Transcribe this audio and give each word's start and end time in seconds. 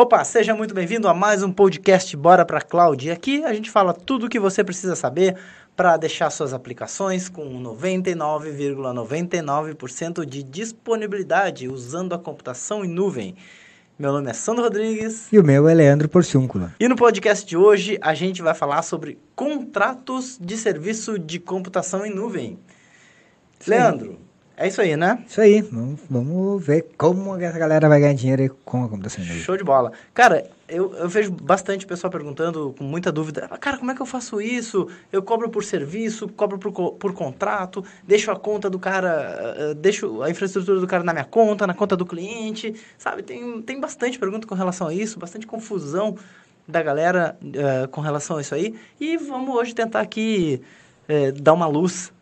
Opa, 0.00 0.24
seja 0.24 0.54
muito 0.54 0.74
bem-vindo 0.74 1.06
a 1.08 1.12
mais 1.12 1.42
um 1.42 1.52
podcast 1.52 2.16
Bora 2.16 2.42
para 2.42 2.62
Cloud. 2.62 3.06
E 3.06 3.10
aqui 3.10 3.44
a 3.44 3.52
gente 3.52 3.70
fala 3.70 3.92
tudo 3.92 4.24
o 4.24 4.30
que 4.30 4.40
você 4.40 4.64
precisa 4.64 4.96
saber 4.96 5.36
para 5.76 5.98
deixar 5.98 6.30
suas 6.30 6.54
aplicações 6.54 7.28
com 7.28 7.62
99,99% 7.62 10.24
de 10.24 10.42
disponibilidade 10.42 11.68
usando 11.68 12.14
a 12.14 12.18
computação 12.18 12.82
em 12.82 12.88
nuvem. 12.88 13.36
Meu 13.98 14.10
nome 14.10 14.30
é 14.30 14.32
Sandro 14.32 14.64
Rodrigues. 14.64 15.30
E 15.30 15.38
o 15.38 15.44
meu 15.44 15.68
é 15.68 15.74
Leandro 15.74 16.08
Porciúncula. 16.08 16.74
E 16.80 16.88
no 16.88 16.96
podcast 16.96 17.44
de 17.44 17.58
hoje 17.58 17.98
a 18.00 18.14
gente 18.14 18.40
vai 18.40 18.54
falar 18.54 18.80
sobre 18.80 19.18
contratos 19.36 20.38
de 20.40 20.56
serviço 20.56 21.18
de 21.18 21.38
computação 21.38 22.06
em 22.06 22.14
nuvem. 22.14 22.58
Sim. 23.58 23.72
Leandro, 23.72 24.18
é 24.62 24.68
isso 24.68 24.80
aí, 24.80 24.96
né? 24.96 25.24
Isso 25.26 25.40
aí, 25.40 25.62
vamos, 25.62 26.00
vamos 26.08 26.64
ver 26.64 26.86
como 26.98 27.34
essa 27.36 27.58
galera 27.58 27.88
vai 27.88 27.98
ganhar 27.98 28.12
dinheiro 28.12 28.56
com 28.64 28.84
a 28.84 28.88
computação 28.88 29.24
em 29.24 29.26
nuvem. 29.26 29.42
Show 29.42 29.56
de 29.56 29.64
bola. 29.64 29.90
Cara, 30.12 30.48
eu, 30.68 30.94
eu 30.94 31.08
vejo 31.08 31.30
bastante 31.30 31.86
pessoal 31.86 32.10
perguntando 32.10 32.74
com 32.76 32.84
muita 32.84 33.10
dúvida. 33.10 33.48
"Ah, 33.50 33.56
Cara, 33.56 33.78
como 33.78 33.90
é 33.90 33.94
que 33.94 34.02
eu 34.02 34.06
faço 34.06 34.40
isso? 34.40 34.86
Eu 35.10 35.22
cobro 35.22 35.48
por 35.48 35.64
serviço, 35.64 36.28
cobro 36.28 36.58
por, 36.58 36.92
por 36.92 37.12
contrato, 37.14 37.82
deixo 38.06 38.30
a 38.30 38.36
conta 38.36 38.68
do 38.68 38.78
cara, 38.78 39.54
eh, 39.56 39.74
deixo 39.74 40.22
a 40.22 40.30
infraestrutura 40.30 40.78
do 40.78 40.86
cara 40.86 41.02
na 41.02 41.12
minha 41.12 41.24
conta, 41.24 41.66
na 41.66 41.72
conta 41.74 41.96
do 41.96 42.04
cliente, 42.04 42.74
sabe? 42.98 43.22
Tem, 43.22 43.62
tem 43.62 43.80
bastante 43.80 44.18
pergunta 44.18 44.46
com 44.46 44.54
relação 44.54 44.88
a 44.88 44.94
isso, 44.94 45.18
bastante 45.18 45.46
confusão 45.46 46.16
da 46.68 46.82
galera 46.82 47.36
eh, 47.54 47.86
com 47.90 48.00
relação 48.00 48.36
a 48.36 48.40
isso 48.42 48.54
aí. 48.54 48.74
E 49.00 49.16
vamos 49.16 49.54
hoje 49.56 49.74
tentar 49.74 50.00
aqui 50.00 50.60
eh, 51.08 51.32
dar 51.32 51.54
uma 51.54 51.66
luz 51.66 52.12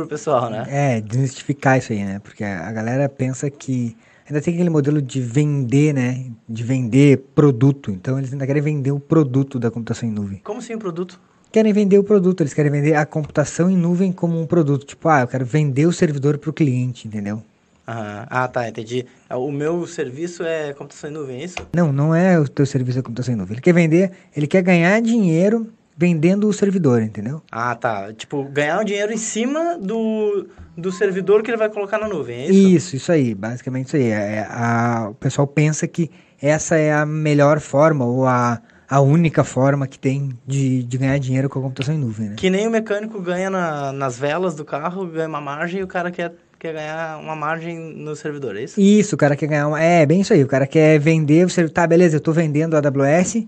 pro 0.00 0.08
pessoal, 0.08 0.50
né? 0.50 0.66
É, 0.68 1.00
desmistificar 1.00 1.78
isso 1.78 1.92
aí, 1.92 2.04
né? 2.04 2.18
Porque 2.18 2.44
a 2.44 2.70
galera 2.72 3.08
pensa 3.08 3.50
que 3.50 3.96
ainda 4.28 4.40
tem 4.40 4.54
aquele 4.54 4.70
modelo 4.70 5.00
de 5.00 5.20
vender, 5.20 5.94
né? 5.94 6.26
De 6.48 6.62
vender 6.62 7.18
produto. 7.34 7.90
Então 7.90 8.18
eles 8.18 8.32
ainda 8.32 8.46
querem 8.46 8.62
vender 8.62 8.90
o 8.90 9.00
produto 9.00 9.58
da 9.58 9.70
computação 9.70 10.08
em 10.08 10.12
nuvem. 10.12 10.40
Como 10.44 10.58
assim 10.58 10.74
o 10.74 10.78
produto? 10.78 11.20
Querem 11.50 11.72
vender 11.72 11.98
o 11.98 12.04
produto, 12.04 12.42
eles 12.42 12.52
querem 12.52 12.70
vender 12.70 12.94
a 12.94 13.06
computação 13.06 13.70
em 13.70 13.76
nuvem 13.76 14.12
como 14.12 14.38
um 14.38 14.46
produto. 14.46 14.84
Tipo, 14.84 15.08
ah, 15.08 15.20
eu 15.22 15.28
quero 15.28 15.46
vender 15.46 15.86
o 15.86 15.92
servidor 15.92 16.36
para 16.38 16.50
o 16.50 16.52
cliente, 16.52 17.08
entendeu? 17.08 17.42
Ah, 17.86 18.26
ah, 18.28 18.48
tá, 18.48 18.68
entendi. 18.68 19.06
O 19.30 19.50
meu 19.52 19.86
serviço 19.86 20.42
é 20.42 20.74
computação 20.74 21.08
em 21.08 21.12
nuvem, 21.12 21.40
é 21.40 21.44
isso? 21.44 21.56
Não, 21.72 21.92
não 21.92 22.14
é 22.14 22.38
o 22.38 22.48
teu 22.48 22.66
serviço 22.66 22.98
da 22.98 23.02
computação 23.02 23.32
em 23.32 23.36
nuvem. 23.36 23.54
Ele 23.54 23.62
quer 23.62 23.72
vender, 23.72 24.10
ele 24.36 24.46
quer 24.46 24.60
ganhar 24.60 25.00
dinheiro 25.00 25.72
vendendo 25.96 26.48
o 26.48 26.52
servidor, 26.52 27.00
entendeu? 27.02 27.42
Ah, 27.50 27.74
tá. 27.74 28.12
Tipo, 28.12 28.44
ganhar 28.44 28.80
um 28.80 28.84
dinheiro 28.84 29.12
em 29.12 29.16
cima 29.16 29.78
do, 29.78 30.46
do 30.76 30.92
servidor 30.92 31.42
que 31.42 31.50
ele 31.50 31.56
vai 31.56 31.70
colocar 31.70 31.98
na 31.98 32.06
nuvem, 32.08 32.36
é 32.42 32.46
isso? 32.50 32.68
Isso, 32.68 32.96
isso 32.96 33.12
aí, 33.12 33.34
basicamente 33.34 33.86
isso 33.86 33.96
aí. 33.96 34.08
É, 34.08 34.46
a- 34.50 35.08
o 35.10 35.14
pessoal 35.14 35.46
pensa 35.46 35.86
que 35.88 36.10
essa 36.40 36.76
é 36.76 36.92
a 36.92 37.06
melhor 37.06 37.60
forma 37.60 38.04
ou 38.04 38.26
a, 38.26 38.60
a 38.88 39.00
única 39.00 39.42
forma 39.42 39.86
que 39.86 39.98
tem 39.98 40.30
de, 40.46 40.82
de 40.84 40.98
ganhar 40.98 41.18
dinheiro 41.18 41.48
com 41.48 41.58
a 41.58 41.62
computação 41.62 41.94
em 41.94 41.98
nuvem, 41.98 42.28
né? 42.30 42.34
Que 42.36 42.50
nem 42.50 42.66
o 42.66 42.70
mecânico 42.70 43.20
ganha 43.22 43.48
na- 43.48 43.90
nas 43.92 44.18
velas 44.18 44.54
do 44.54 44.64
carro, 44.64 45.06
ganha 45.06 45.28
uma 45.28 45.40
margem 45.40 45.80
e 45.80 45.82
o 45.82 45.86
cara 45.86 46.10
quer, 46.10 46.34
quer 46.58 46.74
ganhar 46.74 47.18
uma 47.18 47.34
margem 47.34 47.78
no 47.78 48.14
servidor, 48.14 48.54
é 48.56 48.64
isso? 48.64 48.78
Isso, 48.78 49.14
o 49.14 49.18
cara 49.18 49.34
quer 49.34 49.46
ganhar 49.46 49.66
uma. 49.68 49.82
É, 49.82 50.04
bem 50.04 50.20
isso 50.20 50.34
aí. 50.34 50.42
O 50.44 50.46
cara 50.46 50.66
quer 50.66 50.98
vender 51.00 51.46
o 51.46 51.48
servidor. 51.48 51.72
Tá, 51.74 51.86
beleza, 51.86 52.16
eu 52.16 52.20
tô 52.20 52.32
vendendo 52.32 52.74
a 52.76 52.80
AWS, 52.80 53.46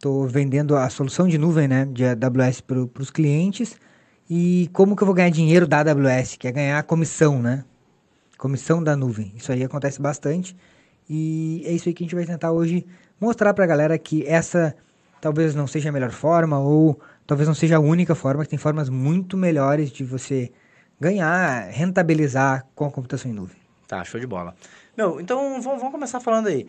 tô 0.00 0.26
vendendo 0.26 0.76
a 0.76 0.88
solução 0.88 1.28
de 1.28 1.36
nuvem, 1.38 1.68
né? 1.68 1.84
De 1.84 2.04
AWS 2.04 2.62
para 2.62 2.78
os 2.98 3.10
clientes. 3.10 3.78
E 4.28 4.70
como 4.72 4.96
que 4.96 5.02
eu 5.02 5.06
vou 5.06 5.14
ganhar 5.14 5.30
dinheiro 5.30 5.66
da 5.66 5.80
AWS? 5.80 6.36
Que 6.36 6.48
é 6.48 6.52
ganhar 6.52 6.78
a 6.78 6.82
comissão, 6.82 7.40
né? 7.40 7.64
Comissão 8.38 8.82
da 8.82 8.96
nuvem. 8.96 9.32
Isso 9.36 9.52
aí 9.52 9.62
acontece 9.62 10.00
bastante. 10.00 10.56
E 11.08 11.62
é 11.66 11.72
isso 11.72 11.88
aí 11.88 11.94
que 11.94 12.02
a 12.02 12.06
gente 12.06 12.14
vai 12.14 12.24
tentar 12.24 12.52
hoje 12.52 12.86
mostrar 13.20 13.52
pra 13.52 13.66
galera 13.66 13.98
que 13.98 14.26
essa 14.26 14.74
talvez 15.20 15.54
não 15.54 15.66
seja 15.66 15.90
a 15.90 15.92
melhor 15.92 16.12
forma, 16.12 16.58
ou 16.58 16.98
talvez 17.26 17.46
não 17.46 17.54
seja 17.54 17.76
a 17.76 17.80
única 17.80 18.14
forma, 18.14 18.42
que 18.42 18.48
tem 18.48 18.58
formas 18.58 18.88
muito 18.88 19.36
melhores 19.36 19.90
de 19.90 20.02
você 20.02 20.50
ganhar, 20.98 21.68
rentabilizar 21.68 22.66
com 22.74 22.86
a 22.86 22.90
computação 22.90 23.30
em 23.30 23.34
nuvem. 23.34 23.56
Tá, 23.86 24.02
show 24.04 24.18
de 24.18 24.26
bola. 24.26 24.54
Meu, 24.96 25.20
então 25.20 25.60
vamos, 25.60 25.80
vamos 25.80 25.92
começar 25.92 26.20
falando 26.20 26.46
aí. 26.46 26.66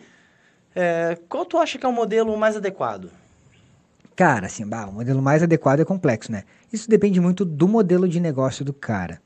É, 0.74 1.18
qual 1.28 1.44
tu 1.46 1.58
acha 1.58 1.78
que 1.78 1.86
é 1.86 1.88
o 1.88 1.92
modelo 1.92 2.36
mais 2.36 2.56
adequado? 2.56 3.10
Cara, 4.22 4.46
assim, 4.46 4.64
bah, 4.64 4.86
o 4.86 4.92
modelo 4.92 5.20
mais 5.20 5.42
adequado 5.42 5.80
é 5.80 5.84
complexo, 5.84 6.30
né? 6.30 6.44
Isso 6.72 6.88
depende 6.88 7.20
muito 7.20 7.44
do 7.44 7.66
modelo 7.66 8.08
de 8.08 8.20
negócio 8.20 8.64
do 8.64 8.72
cara. 8.72 9.20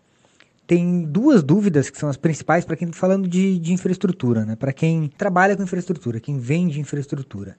Tem 0.66 1.02
duas 1.02 1.42
dúvidas 1.42 1.90
que 1.90 1.98
são 1.98 2.08
as 2.08 2.16
principais 2.16 2.64
para 2.64 2.76
quem 2.76 2.88
tá 2.88 2.96
falando 2.96 3.28
de, 3.28 3.58
de 3.58 3.74
infraestrutura, 3.74 4.46
né? 4.46 4.56
Para 4.56 4.72
quem 4.72 5.10
trabalha 5.18 5.54
com 5.54 5.62
infraestrutura, 5.62 6.18
quem 6.18 6.38
vende 6.38 6.80
infraestrutura. 6.80 7.58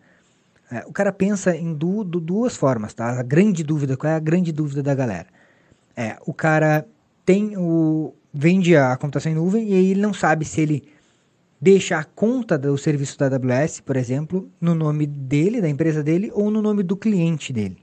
É, 0.72 0.84
o 0.88 0.92
cara 0.92 1.12
pensa 1.12 1.56
em 1.56 1.76
du- 1.76 2.04
du- 2.04 2.20
duas 2.20 2.58
formas, 2.58 2.96
tá? 2.96 3.20
A 3.20 3.22
grande 3.22 3.64
dúvida, 3.64 3.96
qual 3.96 4.12
é 4.12 4.16
a 4.16 4.20
grande 4.20 4.52
dúvida 4.52 4.82
da 4.82 4.96
galera? 4.96 5.28
É, 5.96 6.18
o 6.26 6.34
cara 6.34 6.88
tem 7.24 7.56
o 7.56 8.16
vende 8.34 8.76
a 8.76 8.98
computação 8.98 9.32
em 9.32 9.36
nuvem 9.36 9.70
e 9.70 9.74
aí 9.76 9.92
ele 9.92 10.02
não 10.02 10.12
sabe 10.12 10.44
se 10.44 10.60
ele 10.60 10.90
deixa 11.60 11.98
a 11.98 12.04
conta 12.04 12.58
do 12.58 12.78
serviço 12.78 13.18
da 13.18 13.28
AWS, 13.28 13.82
por 13.82 13.96
exemplo, 13.96 14.50
no 14.62 14.76
nome 14.76 15.06
dele, 15.06 15.62
da 15.62 15.70
empresa 15.70 16.04
dele, 16.04 16.32
ou 16.34 16.52
no 16.52 16.62
nome 16.62 16.84
do 16.84 16.96
cliente 16.96 17.52
dele. 17.52 17.78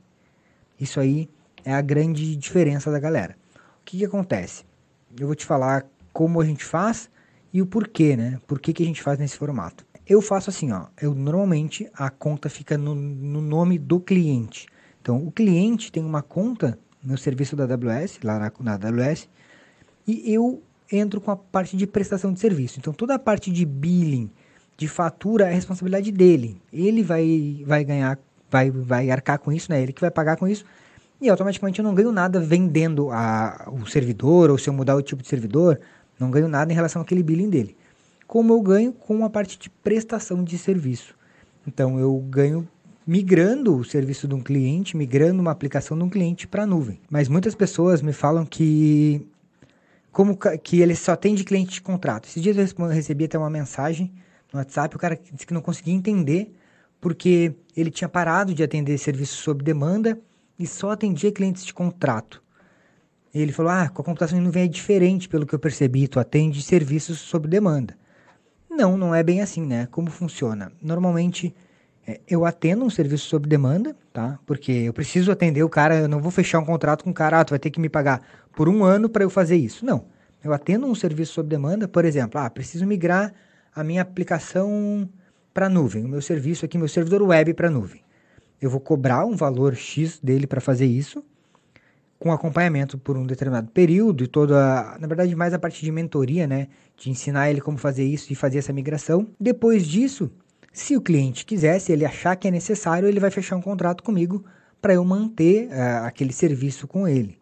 Isso 0.81 1.01
aí 1.01 1.29
é 1.65 1.73
a 1.73 1.81
grande 1.81 2.37
diferença 2.37 2.91
da 2.91 2.99
galera. 2.99 3.37
O 3.81 3.85
que, 3.85 3.99
que 3.99 4.05
acontece? 4.05 4.65
Eu 5.19 5.27
vou 5.27 5.37
te 5.37 5.45
falar 5.45 5.87
como 6.13 6.41
a 6.41 6.45
gente 6.45 6.65
faz 6.65 7.11
e 7.53 7.61
o 7.63 7.67
porquê, 7.67 8.17
né? 8.17 8.41
Por 8.47 8.59
que, 8.59 8.73
que 8.73 8.83
a 8.83 8.87
gente 8.87 9.03
faz 9.03 9.19
nesse 9.19 9.37
formato. 9.37 9.85
Eu 10.07 10.21
faço 10.21 10.51
assim, 10.51 10.73
ó. 10.73 10.87
Eu 11.01 11.15
normalmente 11.15 11.89
a 11.95 12.11
conta 12.11 12.49
fica 12.49 12.77
no, 12.77 12.95
no 12.95 13.41
nome 13.41 13.79
do 13.79 14.01
cliente. 14.01 14.67
Então, 15.01 15.25
o 15.25 15.31
cliente 15.31 15.93
tem 15.93 16.05
uma 16.05 16.23
conta 16.23 16.79
no 17.03 17.17
serviço 17.19 17.55
da 17.55 17.65
AWS, 17.65 18.21
lá 18.23 18.39
na, 18.39 18.53
na 18.61 18.73
AWS, 18.75 19.29
e 20.07 20.33
eu 20.33 20.63
entro 20.91 21.21
com 21.21 21.31
a 21.31 21.37
parte 21.37 21.77
de 21.77 21.87
prestação 21.87 22.33
de 22.33 22.41
serviço. 22.41 22.79
Então, 22.79 22.93
toda 22.93 23.15
a 23.15 23.19
parte 23.19 23.51
de 23.51 23.65
billing, 23.65 24.31
de 24.77 24.89
fatura, 24.89 25.49
é 25.49 25.53
responsabilidade 25.53 26.11
dele. 26.13 26.61
Ele 26.73 27.03
vai, 27.03 27.63
vai 27.67 27.85
ganhar, 27.85 28.19
vai, 28.51 28.71
vai 28.71 29.11
arcar 29.11 29.39
com 29.39 29.53
isso, 29.53 29.71
né? 29.71 29.83
Ele 29.83 29.93
que 29.93 30.01
vai 30.01 30.11
pagar 30.11 30.37
com 30.37 30.49
isso. 30.49 30.65
E 31.21 31.29
automaticamente 31.29 31.79
eu 31.79 31.85
não 31.85 31.95
ganho 31.95 32.13
nada 32.13 32.41
vendendo 32.41 33.11
a, 33.11 33.71
o 33.73 33.87
servidor, 33.87 34.51
ou 34.51 34.59
se 34.59 34.69
eu 34.69 34.75
mudar 34.75 34.97
o 34.97 35.03
tipo 35.03 35.23
de 35.23 35.29
servidor, 35.29 35.81
não 36.19 36.31
ganho 36.31 36.49
nada 36.49 36.73
em 36.73 36.75
relação 36.75 37.03
àquele 37.03 37.23
billing 37.23 37.49
dele. 37.49 37.77
Como 38.27 38.53
eu 38.53 38.61
ganho 38.61 38.93
com 38.93 39.25
a 39.25 39.31
parte 39.31 39.59
de 39.59 39.71
prestação 39.71 40.43
de 40.43 40.59
serviço. 40.59 41.15
Então, 41.67 41.99
eu 41.99 42.17
ganho 42.29 42.69
migrando 43.07 43.77
o 43.77 43.85
serviço 43.85 44.27
de 44.27 44.35
um 44.35 44.41
cliente, 44.41 44.97
migrando 44.97 45.41
uma 45.41 45.51
aplicação 45.51 45.97
de 45.97 46.05
um 46.05 46.09
cliente 46.09 46.47
para 46.47 46.63
a 46.63 46.67
nuvem. 46.67 47.01
Mas 47.11 47.29
muitas 47.29 47.55
pessoas 47.55 48.01
me 48.01 48.13
falam 48.13 48.45
que 48.47 49.27
como 50.15 50.39
que 50.63 50.81
ele 50.81 50.95
só 50.95 51.17
tem 51.17 51.35
de 51.35 51.43
cliente 51.43 51.73
de 51.73 51.83
contrato. 51.83 52.29
Esses 52.29 52.41
dias 52.41 52.57
eu 52.57 52.87
recebi 52.87 53.25
até 53.25 53.37
uma 53.37 53.51
mensagem 53.51 54.15
no 54.53 54.61
WhatsApp, 54.61 54.95
o 54.95 54.99
cara 54.99 55.19
disse 55.33 55.45
que 55.45 55.53
não 55.53 55.61
conseguia 55.61 55.93
entender 55.93 56.55
porque 57.01 57.53
ele 57.77 57.91
tinha 57.91 58.09
parado 58.09 58.55
de 58.55 58.63
atender 58.63 58.97
serviços 58.97 59.37
sob 59.39 59.65
demanda 59.65 60.17
e 60.57 60.69
só 60.69 60.93
atendia 60.93 61.33
clientes 61.33 61.65
de 61.65 61.75
contrato. 61.75 62.41
Ele 63.35 63.51
falou: 63.51 63.73
"Ah, 63.73 63.89
com 63.89 64.03
a 64.03 64.05
computação 64.05 64.39
em 64.39 64.41
nuvem 64.41 64.63
é 64.63 64.69
diferente, 64.69 65.29
pelo 65.29 65.45
que 65.45 65.55
eu 65.55 65.59
percebi, 65.59 66.07
tu 66.07 66.21
atende 66.21 66.63
serviços 66.63 67.19
sob 67.19 67.49
demanda". 67.49 67.99
Não, 68.71 68.97
não 68.97 69.13
é 69.13 69.23
bem 69.25 69.43
assim, 69.43 69.67
né? 69.67 69.89
Como 69.91 70.11
funciona? 70.11 70.71
Normalmente 70.81 71.53
eu 72.29 72.45
atendo 72.45 72.85
um 72.85 72.91
serviço 72.91 73.27
sob 73.27 73.49
demanda, 73.49 73.97
tá? 74.13 74.39
Porque 74.45 74.71
eu 74.73 74.93
preciso 74.93 75.33
atender 75.33 75.63
o 75.63 75.69
cara, 75.69 75.97
eu 75.97 76.09
não 76.09 76.21
vou 76.21 76.31
fechar 76.31 76.59
um 76.59 76.65
contrato 76.65 77.05
com 77.05 77.11
o 77.11 77.15
cara, 77.15 77.41
ah, 77.41 77.45
tu 77.45 77.51
vai 77.51 77.59
ter 77.59 77.71
que 77.71 77.81
me 77.81 77.89
pagar 77.89 78.21
por 78.55 78.69
um 78.69 78.85
ano 78.85 79.09
para 79.09 79.25
eu 79.25 79.31
fazer 79.31 79.57
isso. 79.57 79.85
Não. 79.85 80.07
Eu 80.43 80.53
atendo 80.53 80.87
um 80.87 80.95
serviço 80.95 81.33
sob 81.33 81.49
demanda, 81.49 81.89
por 81.89 82.05
exemplo, 82.05 82.39
ah, 82.41 82.51
preciso 82.51 82.87
migrar 82.87 83.33
a 83.75 83.83
minha 83.83 84.03
aplicação 84.03 85.09
para 85.53 85.69
nuvem, 85.69 86.05
o 86.05 86.09
meu 86.09 86.21
serviço 86.21 86.65
aqui, 86.65 86.77
meu 86.77 86.89
servidor 86.89 87.23
web 87.23 87.55
para 87.55 87.71
nuvem. 87.71 88.03
Eu 88.61 88.69
vou 88.69 88.81
cobrar 88.81 89.25
um 89.25 89.35
valor 89.35 89.75
X 89.75 90.19
dele 90.21 90.47
para 90.47 90.61
fazer 90.61 90.87
isso, 90.87 91.25
com 92.19 92.33
acompanhamento 92.33 92.99
por 92.99 93.17
um 93.17 93.27
determinado 93.27 93.71
período 93.71 94.25
e 94.25 94.27
toda, 94.27 94.97
na 94.99 95.07
verdade, 95.07 95.35
mais 95.35 95.53
a 95.53 95.59
parte 95.59 95.85
de 95.85 95.91
mentoria, 95.91 96.47
né, 96.47 96.69
de 96.97 97.11
ensinar 97.11 97.51
ele 97.51 97.61
como 97.61 97.77
fazer 97.77 98.05
isso 98.05 98.33
e 98.33 98.37
fazer 98.37 98.59
essa 98.59 98.73
migração. 98.73 99.29
Depois 99.39 99.87
disso, 99.87 100.31
se 100.75 100.97
o 100.97 101.01
cliente 101.01 101.47
quiser, 101.47 101.79
se 101.81 101.93
ele 101.93 102.05
achar 102.05 102.37
que 102.37 102.49
é 102.49 102.51
necessário, 102.51 103.09
ele 103.09 103.21
vai 103.21 103.31
fechar 103.31 103.57
um 103.57 103.63
contrato 103.63 104.03
comigo 104.03 104.45
para 104.83 104.95
eu 104.95 105.05
manter 105.05 105.73
ah, 105.73 106.07
aquele 106.07 106.33
serviço 106.33 106.89
com 106.89 107.09
ele. 107.09 107.39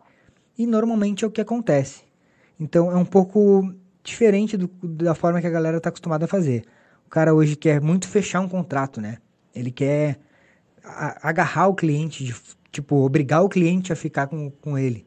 E 0.57 0.67
normalmente 0.67 1.25
é 1.25 1.29
o 1.29 1.31
que 1.31 1.41
acontece. 1.41 2.03
Então 2.61 2.93
é 2.93 2.97
um 2.97 3.07
pouco 3.07 3.75
diferente 4.05 4.57
do- 4.57 4.71
da 4.83 5.15
forma 5.15 5.41
que 5.41 5.47
a 5.47 5.51
galera 5.51 5.79
está 5.79 5.89
acostumada 5.89 6.27
a 6.27 6.29
fazer. 6.29 6.65
O 7.07 7.11
cara 7.11 7.35
hoje 7.35 7.57
quer 7.57 7.81
muito 7.81 8.07
fechar 8.07 8.41
um 8.41 8.49
contrato, 8.49 9.01
né? 9.01 9.19
Ele 9.55 9.71
quer 9.73 10.21
a- 10.85 11.29
agarrar 11.29 11.69
o 11.69 11.75
cliente, 11.75 12.25
de, 12.25 12.35
tipo, 12.71 12.97
obrigar 12.97 13.43
o 13.45 13.49
cliente 13.49 13.93
a 13.93 13.97
ficar 13.97 14.27
com, 14.27 14.51
com 14.51 14.79
ele. 14.79 15.07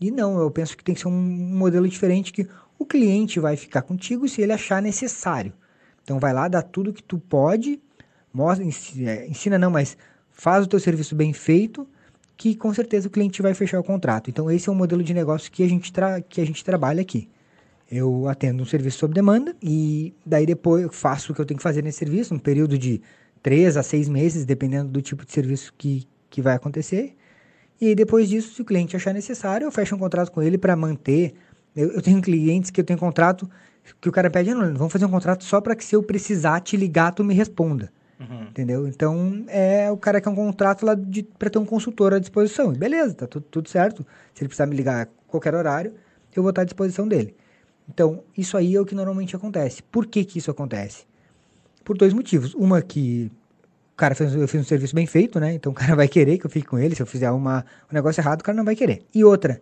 E 0.00 0.10
não, 0.10 0.38
eu 0.38 0.50
penso 0.50 0.76
que 0.76 0.84
tem 0.84 0.94
que 0.94 1.00
ser 1.00 1.08
um 1.08 1.12
modelo 1.12 1.88
diferente 1.88 2.32
que 2.32 2.48
o 2.78 2.86
cliente 2.86 3.40
vai 3.40 3.56
ficar 3.56 3.82
contigo 3.82 4.28
se 4.28 4.42
ele 4.42 4.52
achar 4.52 4.82
necessário. 4.82 5.52
Então 6.06 6.20
vai 6.20 6.32
lá, 6.32 6.46
dá 6.46 6.62
tudo 6.62 6.92
que 6.92 7.02
tu 7.02 7.18
pode, 7.18 7.80
mostra, 8.32 8.64
é, 8.64 9.26
ensina 9.26 9.58
não, 9.58 9.72
mas 9.72 9.98
faz 10.30 10.64
o 10.64 10.68
teu 10.68 10.78
serviço 10.78 11.16
bem 11.16 11.32
feito, 11.32 11.84
que 12.36 12.54
com 12.54 12.72
certeza 12.72 13.08
o 13.08 13.10
cliente 13.10 13.42
vai 13.42 13.54
fechar 13.54 13.80
o 13.80 13.82
contrato. 13.82 14.30
Então 14.30 14.48
esse 14.48 14.68
é 14.68 14.72
um 14.72 14.74
modelo 14.76 15.02
de 15.02 15.12
negócio 15.12 15.50
que 15.50 15.64
a 15.64 15.68
gente, 15.68 15.92
que 16.28 16.40
a 16.40 16.46
gente 16.46 16.64
trabalha 16.64 17.02
aqui. 17.02 17.28
Eu 17.90 18.28
atendo 18.28 18.62
um 18.62 18.66
serviço 18.66 18.98
sob 18.98 19.12
demanda 19.14 19.56
e 19.60 20.14
daí 20.24 20.46
depois 20.46 20.84
eu 20.84 20.92
faço 20.92 21.32
o 21.32 21.34
que 21.34 21.40
eu 21.40 21.44
tenho 21.44 21.58
que 21.58 21.62
fazer 21.64 21.82
nesse 21.82 21.98
serviço, 21.98 22.32
um 22.34 22.38
período 22.38 22.78
de 22.78 23.02
três 23.42 23.76
a 23.76 23.82
seis 23.82 24.08
meses, 24.08 24.44
dependendo 24.44 24.88
do 24.88 25.02
tipo 25.02 25.26
de 25.26 25.32
serviço 25.32 25.74
que, 25.76 26.06
que 26.30 26.40
vai 26.40 26.54
acontecer. 26.54 27.16
E 27.80 27.88
aí, 27.88 27.94
depois 27.96 28.28
disso, 28.28 28.54
se 28.54 28.62
o 28.62 28.64
cliente 28.64 28.94
achar 28.94 29.12
necessário, 29.12 29.66
eu 29.66 29.72
fecho 29.72 29.96
um 29.96 29.98
contrato 29.98 30.30
com 30.30 30.40
ele 30.40 30.56
para 30.56 30.76
manter. 30.76 31.34
Eu, 31.74 31.90
eu, 31.90 32.00
tenho 32.00 32.22
clientes 32.22 32.70
que 32.70 32.80
eu 32.80 32.84
tenho 32.84 32.98
contrato 32.98 33.50
que 34.00 34.08
o 34.08 34.12
cara 34.12 34.30
pede, 34.30 34.52
não, 34.54 34.74
vamos 34.74 34.92
fazer 34.92 35.04
um 35.04 35.10
contrato 35.10 35.44
só 35.44 35.60
para 35.60 35.76
que 35.76 35.84
se 35.84 35.94
eu 35.94 36.02
precisar 36.02 36.60
te 36.60 36.76
ligar, 36.76 37.12
tu 37.12 37.24
me 37.24 37.34
responda. 37.34 37.92
Uhum. 38.18 38.44
Entendeu? 38.44 38.88
Então, 38.88 39.44
é 39.48 39.90
o 39.90 39.96
cara 39.96 40.20
que 40.20 40.28
é 40.28 40.30
um 40.30 40.34
contrato 40.34 40.86
lá 40.86 40.96
para 41.38 41.50
ter 41.50 41.58
um 41.58 41.66
consultor 41.66 42.14
à 42.14 42.18
disposição. 42.18 42.72
E 42.72 42.78
beleza, 42.78 43.14
tá 43.14 43.26
tudo, 43.26 43.46
tudo 43.50 43.68
certo. 43.68 44.06
Se 44.34 44.42
ele 44.42 44.48
precisar 44.48 44.66
me 44.66 44.74
ligar 44.74 45.02
a 45.02 45.08
qualquer 45.28 45.54
horário, 45.54 45.92
eu 46.34 46.42
vou 46.42 46.50
estar 46.50 46.62
à 46.62 46.64
disposição 46.64 47.06
dele. 47.06 47.34
Então, 47.88 48.22
isso 48.36 48.56
aí 48.56 48.74
é 48.74 48.80
o 48.80 48.84
que 48.84 48.94
normalmente 48.94 49.36
acontece. 49.36 49.82
Por 49.82 50.06
que, 50.06 50.24
que 50.24 50.38
isso 50.38 50.50
acontece? 50.50 51.04
Por 51.84 51.96
dois 51.96 52.12
motivos. 52.12 52.54
Uma 52.54 52.82
que 52.82 53.30
o 53.92 53.96
cara 53.96 54.14
fez, 54.14 54.34
eu 54.34 54.48
fiz 54.48 54.60
um 54.60 54.64
serviço 54.64 54.94
bem 54.94 55.06
feito, 55.06 55.38
né? 55.38 55.54
Então 55.54 55.72
o 55.72 55.74
cara 55.74 55.94
vai 55.94 56.08
querer 56.08 56.38
que 56.38 56.46
eu 56.46 56.50
fique 56.50 56.66
com 56.66 56.78
ele. 56.78 56.94
Se 56.94 57.02
eu 57.02 57.06
fizer 57.06 57.30
uma, 57.30 57.64
um 57.90 57.94
negócio 57.94 58.20
errado, 58.20 58.40
o 58.40 58.44
cara 58.44 58.56
não 58.56 58.64
vai 58.64 58.74
querer. 58.74 59.02
E 59.14 59.24
outra, 59.24 59.60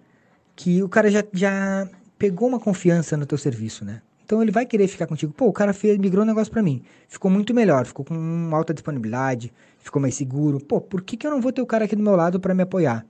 que 0.57 0.83
o 0.83 0.89
cara 0.89 1.11
já, 1.11 1.23
já 1.33 1.89
pegou 2.19 2.49
uma 2.49 2.59
confiança 2.59 3.17
no 3.17 3.27
teu 3.27 3.37
serviço, 3.37 3.85
né? 3.85 4.01
Então 4.25 4.43
ele 4.43 4.51
vai 4.51 4.65
querer 4.65 4.89
ficar 4.89 5.07
contigo. 5.07 5.33
Pô, 5.33 5.47
o 5.47 5.53
cara 5.53 5.73
fez, 5.73 5.99
migrou 5.99 6.25
um 6.25 6.27
negócio 6.27 6.51
para 6.51 6.63
mim. 6.63 6.83
Ficou 7.09 7.31
muito 7.31 7.53
melhor, 7.53 7.85
ficou 7.85 8.05
com 8.05 8.51
alta 8.53 8.73
disponibilidade, 8.73 9.53
ficou 9.79 10.01
mais 10.01 10.15
seguro. 10.15 10.59
Pô, 10.59 10.81
por 10.81 11.03
que, 11.03 11.17
que 11.17 11.27
eu 11.27 11.31
não 11.31 11.41
vou 11.41 11.53
ter 11.53 11.61
o 11.61 11.67
cara 11.67 11.85
aqui 11.85 11.95
do 11.95 12.03
meu 12.03 12.17
lado 12.17 12.41
para 12.41 12.55
me 12.55 12.63
apoiar? 12.63 13.05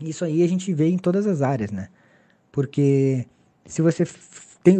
Isso 0.00 0.24
aí 0.24 0.42
a 0.42 0.48
gente 0.48 0.72
vê 0.72 0.88
em 0.88 0.98
todas 0.98 1.26
as 1.26 1.42
áreas, 1.42 1.70
né? 1.70 1.88
Porque 2.52 3.26
se 3.64 3.80
você 3.80 4.04
tem, 4.62 4.78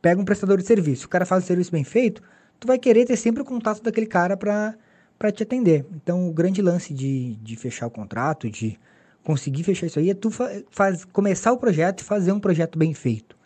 pega 0.00 0.20
um 0.20 0.24
prestador 0.24 0.58
de 0.58 0.64
serviço, 0.64 1.06
o 1.06 1.08
cara 1.08 1.26
faz 1.26 1.44
o 1.44 1.46
serviço 1.46 1.72
bem 1.72 1.84
feito, 1.84 2.22
tu 2.60 2.66
vai 2.66 2.78
querer 2.78 3.06
ter 3.06 3.16
sempre 3.16 3.42
o 3.42 3.44
contato 3.44 3.82
daquele 3.82 4.06
cara 4.06 4.36
para 4.36 5.32
te 5.32 5.42
atender. 5.42 5.84
Então, 5.94 6.28
o 6.28 6.32
grande 6.32 6.62
lance 6.62 6.94
de, 6.94 7.36
de 7.36 7.56
fechar 7.56 7.86
o 7.86 7.90
contrato, 7.90 8.50
de 8.50 8.78
conseguir 9.24 9.64
fechar 9.64 9.86
isso 9.86 9.98
aí, 9.98 10.10
é 10.10 10.14
tu 10.14 10.30
fa 10.30 10.50
faz, 10.70 11.04
começar 11.04 11.52
o 11.52 11.58
projeto 11.58 12.00
e 12.00 12.04
fazer 12.04 12.30
um 12.30 12.40
projeto 12.40 12.78
bem 12.78 12.92
feito. 12.94 13.36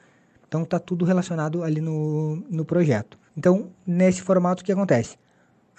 Então, 0.49 0.65
tá 0.65 0.79
tudo 0.79 1.05
relacionado 1.05 1.63
ali 1.63 1.81
no, 1.81 2.37
no 2.51 2.65
projeto. 2.65 3.19
Então, 3.37 3.71
nesse 3.87 4.23
formato, 4.23 4.63
o 4.63 4.65
que 4.65 4.73
acontece? 4.73 5.17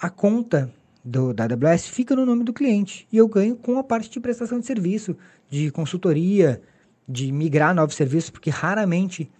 A 0.00 0.08
conta 0.08 0.72
do, 1.04 1.34
da 1.34 1.44
AWS 1.44 1.88
fica 1.88 2.14
no 2.14 2.24
nome 2.24 2.44
do 2.44 2.52
cliente 2.52 3.06
e 3.12 3.16
eu 3.16 3.26
ganho 3.26 3.56
com 3.56 3.78
a 3.78 3.84
parte 3.84 4.08
de 4.08 4.20
prestação 4.20 4.60
de 4.60 4.66
serviço, 4.66 5.16
de 5.50 5.70
consultoria, 5.70 6.62
de 7.08 7.32
migrar 7.32 7.74
novos 7.74 7.96
serviços, 7.96 8.30
porque 8.30 8.48
raramente 8.48 9.30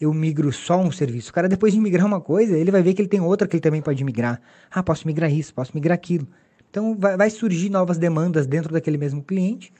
eu 0.00 0.12
migro 0.12 0.52
só 0.52 0.80
um 0.80 0.90
serviço. 0.90 1.30
O 1.30 1.32
cara, 1.32 1.48
depois 1.48 1.72
de 1.72 1.80
migrar 1.80 2.06
uma 2.06 2.20
coisa, 2.20 2.56
ele 2.56 2.70
vai 2.70 2.82
ver 2.82 2.94
que 2.94 3.02
ele 3.02 3.08
tem 3.08 3.20
outra 3.20 3.46
que 3.46 3.56
ele 3.56 3.62
também 3.62 3.82
pode 3.82 4.02
migrar. 4.02 4.40
Ah, 4.70 4.82
posso 4.82 5.06
migrar 5.06 5.32
isso, 5.32 5.54
posso 5.54 5.72
migrar 5.74 5.94
aquilo. 5.94 6.26
Então, 6.68 6.96
vai, 6.98 7.16
vai 7.16 7.30
surgir 7.30 7.68
novas 7.68 7.98
demandas 7.98 8.46
dentro 8.46 8.72
daquele 8.72 8.96
mesmo 8.96 9.22
cliente 9.22 9.72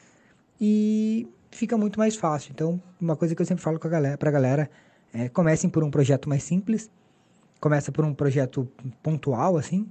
e 0.61 1.27
fica 1.51 1.77
muito 1.77 1.99
mais 1.99 2.17
fácil. 2.17 2.53
Então, 2.53 2.81
uma 3.01 3.17
coisa 3.17 3.35
que 3.35 3.41
eu 3.41 3.47
sempre 3.47 3.65
falo 3.65 3.79
para 3.79 3.89
a 3.89 3.93
galera, 3.93 4.19
pra 4.19 4.31
galera 4.31 4.71
é 5.13 5.29
comecem 5.29 5.69
por 5.69 5.83
um 5.83 5.91
projeto 5.91 6.29
mais 6.29 6.43
simples, 6.43 6.91
começa 7.61 7.93
por 7.93 8.05
um 8.05 8.15
projeto 8.15 8.69
pontual, 9.03 9.57
assim, 9.57 9.89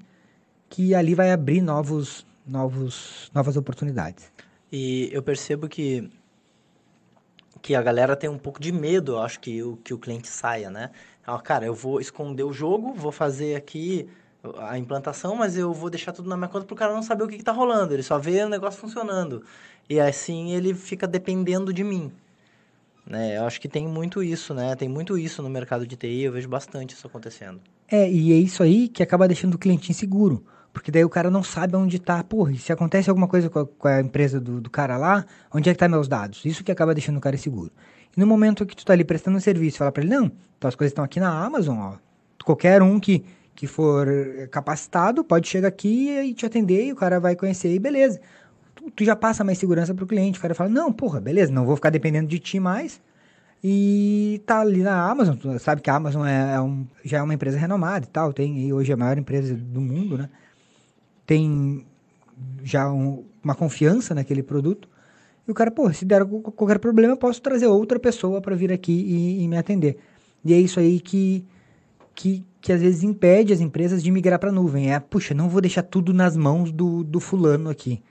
que 0.70 0.96
ali 0.96 1.16
vai 1.16 1.32
abrir 1.32 1.62
novos, 1.62 2.26
novos, 2.46 3.30
novas 3.34 3.58
oportunidades. 3.58 4.32
E 4.72 5.10
eu 5.12 5.22
percebo 5.22 5.68
que 5.68 6.10
que 7.62 7.76
a 7.76 7.82
galera 7.82 8.16
tem 8.16 8.30
um 8.30 8.38
pouco 8.38 8.60
de 8.60 8.72
medo, 8.72 9.14
eu 9.14 9.20
acho 9.20 9.40
que 9.40 9.62
o, 9.62 9.76
que 9.78 9.94
o 9.94 9.98
cliente 9.98 10.30
saia, 10.30 10.70
né? 10.70 10.92
Então, 11.22 11.38
cara, 11.40 11.66
eu 11.66 11.74
vou 11.74 12.00
esconder 12.00 12.44
o 12.44 12.54
jogo, 12.54 12.94
vou 12.94 13.12
fazer 13.12 13.56
aqui 13.56 14.08
a 14.60 14.78
implantação, 14.78 15.36
mas 15.36 15.58
eu 15.58 15.74
vou 15.74 15.90
deixar 15.90 16.14
tudo 16.14 16.30
na 16.30 16.38
minha 16.38 16.48
conta 16.48 16.66
para 16.66 16.74
o 16.74 16.78
cara 16.78 16.94
não 16.94 17.04
saber 17.04 17.24
o 17.24 17.28
que 17.28 17.36
está 17.36 17.52
rolando. 17.52 17.94
Ele 17.94 18.04
só 18.04 18.18
vê 18.18 18.42
o 18.44 18.50
negócio 18.50 18.80
funcionando. 18.80 19.44
E 19.90 20.00
assim 20.00 20.52
ele 20.52 20.74
fica 20.74 21.06
dependendo 21.08 21.74
de 21.74 21.84
mim. 21.84 22.12
Né? 23.10 23.38
Eu 23.38 23.46
acho 23.46 23.60
que 23.60 23.68
tem 23.68 23.88
muito 23.88 24.22
isso, 24.22 24.54
né? 24.54 24.76
Tem 24.76 24.88
muito 24.88 25.18
isso 25.18 25.42
no 25.42 25.50
mercado 25.50 25.88
de 25.88 25.96
TI, 25.96 26.22
eu 26.22 26.32
vejo 26.32 26.48
bastante 26.48 26.94
isso 26.94 27.08
acontecendo. 27.08 27.60
É, 27.92 28.10
e 28.10 28.32
é 28.32 28.36
isso 28.36 28.62
aí 28.62 28.88
que 28.88 29.02
acaba 29.02 29.28
deixando 29.28 29.56
o 29.56 29.58
cliente 29.58 29.92
inseguro. 29.92 30.46
Porque 30.72 30.92
daí 30.92 31.04
o 31.04 31.10
cara 31.10 31.32
não 31.32 31.42
sabe 31.42 31.76
onde 31.76 31.98
está. 31.98 32.24
Porra, 32.24 32.54
se 32.54 32.72
acontece 32.72 33.10
alguma 33.10 33.28
coisa 33.28 33.50
com 33.50 33.60
a, 33.60 33.66
com 33.66 33.88
a 33.88 34.00
empresa 34.00 34.40
do, 34.40 34.62
do, 34.62 34.70
cara 34.70 34.96
lá, 34.96 35.26
onde 35.52 35.68
é 35.68 35.74
que 35.74 35.80
tá 35.80 35.90
meus 35.90 36.08
dados? 36.08 36.46
Isso 36.46 36.64
que 36.64 36.72
acaba 36.72 36.94
deixando 36.94 37.18
o 37.18 37.22
cara 37.22 37.36
inseguro. 37.36 37.72
E 38.16 38.20
no 38.20 38.28
momento 38.28 38.64
que 38.64 38.76
tu 38.76 38.86
tá 38.86 38.94
ali 38.94 39.04
prestando 39.04 39.38
um 39.38 39.42
serviço, 39.42 39.80
fala 39.80 39.92
para 39.92 40.04
ele, 40.04 40.14
não, 40.14 40.32
então 40.58 40.68
as 40.68 40.76
coisas 40.76 40.92
estão 40.92 41.04
aqui 41.04 41.20
na 41.20 41.44
Amazon, 41.44 41.80
ó. 41.80 41.94
Qualquer 42.46 42.84
um 42.84 43.00
que, 43.00 43.26
que 43.56 43.66
for 43.66 44.08
capacitado 44.52 45.24
pode 45.24 45.48
chegar 45.48 45.68
aqui 45.68 46.10
e 46.10 46.34
te 46.36 46.46
atender 46.46 46.86
e 46.86 46.94
o 46.94 46.96
cara 46.96 47.20
vai 47.20 47.36
conhecer 47.36 47.74
e 47.74 47.80
beleza. 47.80 48.22
Tu, 48.96 49.04
já 49.04 49.16
passa 49.16 49.44
mais 49.44 49.58
segurança 49.58 49.94
pro 49.94 50.08
cliente. 50.08 50.40
O 50.40 50.42
cara 50.42 50.56
fala, 50.56 50.70
não, 50.70 50.92
porra, 50.92 51.20
beleza, 51.20 51.52
não 51.52 51.66
vou 51.66 51.76
ficar 51.76 51.90
dependendo 51.90 52.28
de 52.28 52.40
ti 52.40 52.60
mais. 52.60 53.02
E 53.64 54.42
tá 54.46 54.62
ali 54.62 54.82
na 54.82 55.10
Amazon, 55.10 55.36
tu 55.36 55.60
sabe 55.60 55.82
que 55.82 55.90
a 55.90 55.96
Amazon 55.96 56.26
é, 56.26 56.56
é 56.56 56.62
um, 56.62 56.88
já 57.04 57.18
é 57.18 57.22
uma 57.22 57.34
empresa 57.34 57.58
renomada 57.58 58.06
e 58.06 58.10
tal, 58.10 58.32
tem 58.32 58.72
hoje 58.72 58.94
a 58.94 58.96
maior 58.96 59.18
empresa 59.18 59.54
do 59.54 59.82
mundo, 59.82 60.18
né? 60.18 60.30
tem 61.30 61.86
já 62.64 62.92
um, 62.92 63.24
uma 63.44 63.54
confiança 63.54 64.16
naquele 64.16 64.42
produto. 64.42 64.90
E 65.48 65.52
o 65.52 65.54
cara, 65.54 65.70
pô, 65.70 65.94
se 65.94 66.04
der 66.04 66.26
qualquer 66.26 66.80
problema, 66.80 67.14
eu 67.14 67.18
posso 67.18 67.40
trazer 67.40 67.68
outra 67.68 68.00
pessoa 68.00 68.42
para 68.42 68.56
vir 68.56 68.74
aqui 68.74 68.92
e, 68.92 69.44
e, 69.44 69.48
me 69.48 69.56
atender. 69.56 70.00
E 70.44 70.56
é 70.56 70.60
isso 70.60 70.80
aí 70.80 71.00
que, 71.00 71.46
que, 72.16 72.44
que 72.60 72.74
às 72.74 72.82
vezes 72.82 73.04
impede 73.04 73.54
as 73.54 73.60
empresas 73.60 74.02
de 74.02 74.10
migrar 74.10 74.40
para 74.40 74.50
a 74.50 74.52
nuvem. 74.52 74.92
É, 74.92 75.00
puxa, 75.00 75.36
não 75.36 75.50
vou 75.50 75.62
deixar 75.62 75.84
tudo 75.84 76.16
nas 76.16 76.36
mãos 76.36 76.72
do, 76.72 77.04
do 77.04 77.20
fulano 77.20 77.70
aqui, 77.70 78.02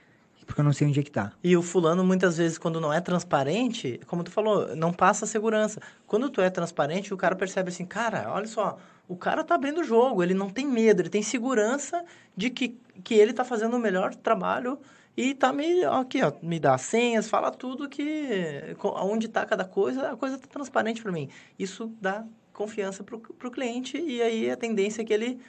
porque 0.49 0.61
eu 0.61 0.65
não 0.65 0.73
sei 0.73 0.87
onde 0.87 0.99
é 0.99 1.03
que 1.03 1.11
tá. 1.11 1.31
E 1.43 1.55
o 1.55 1.61
fulano, 1.61 2.03
muitas 2.03 2.35
vezes, 2.37 2.57
quando 2.57 2.81
não 2.81 2.91
é 2.91 2.99
transparente, 2.99 3.99
como 4.07 4.23
tu 4.23 4.31
falou, 4.31 4.75
não 4.75 4.91
passa 4.91 5.27
segurança. 5.27 5.79
Quando 6.07 6.27
tu 6.27 6.41
é 6.41 6.49
transparente, 6.49 7.13
o 7.13 7.17
cara 7.17 7.35
percebe 7.35 7.69
assim, 7.69 7.85
cara, 7.85 8.31
olha 8.33 8.47
só, 8.47 8.79
o 9.07 9.15
cara 9.15 9.43
tá 9.43 9.53
abrindo 9.53 9.81
o 9.81 9.83
jogo, 9.83 10.23
ele 10.23 10.33
não 10.33 10.49
tem 10.49 10.65
medo, 10.65 11.03
ele 11.03 11.09
tem 11.09 11.21
segurança 11.21 12.03
de 12.35 12.49
que, 12.49 12.79
que 13.03 13.13
ele 13.13 13.31
tá 13.31 13.45
fazendo 13.45 13.75
o 13.75 13.79
melhor 13.79 14.15
trabalho 14.15 14.79
e 15.15 15.35
tá 15.35 15.53
me, 15.53 15.85
aqui, 15.85 16.23
ó, 16.23 16.33
me 16.41 16.59
dá 16.59 16.75
senhas, 16.79 17.29
fala 17.29 17.51
tudo 17.51 17.87
que, 17.87 18.75
onde 18.83 19.27
tá 19.27 19.45
cada 19.45 19.65
coisa, 19.65 20.13
a 20.13 20.17
coisa 20.17 20.39
tá 20.39 20.47
transparente 20.47 21.03
para 21.03 21.11
mim. 21.11 21.29
Isso 21.59 21.93
dá 22.01 22.25
confiança 22.51 23.03
pro, 23.03 23.19
pro 23.19 23.51
cliente 23.51 23.99
e 23.99 24.19
aí 24.19 24.49
a 24.49 24.57
tendência 24.57 25.03
é 25.03 25.05
que 25.05 25.13
ele 25.13 25.39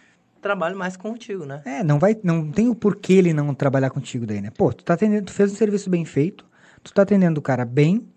trabalhe 0.41 0.75
mais 0.75 0.97
contigo, 0.97 1.45
né? 1.45 1.63
É, 1.65 1.85
não 1.85 1.99
vai, 1.99 2.17
não 2.23 2.51
tem 2.51 2.69
o 2.69 2.75
porquê 2.75 3.15
ele 3.15 3.33
não 3.33 3.55
trabalhar 3.55 3.91
contigo 3.91 4.27
daí, 4.27 4.41
né? 4.41 4.51
Pô, 4.51 4.73
tu 4.73 4.85
tá 4.85 4.95
atendendo, 4.95 5.27
tu 5.27 5.33
fez 5.33 5.53
um 5.53 5.57
serviço 5.57 5.91
bem 5.91 6.05
feito, 6.05 6.45
tu 6.83 6.93
tá 6.93 7.03
atendendo 7.03 7.39
o 7.39 7.43
cara 7.43 7.65
bem, 7.65 8.09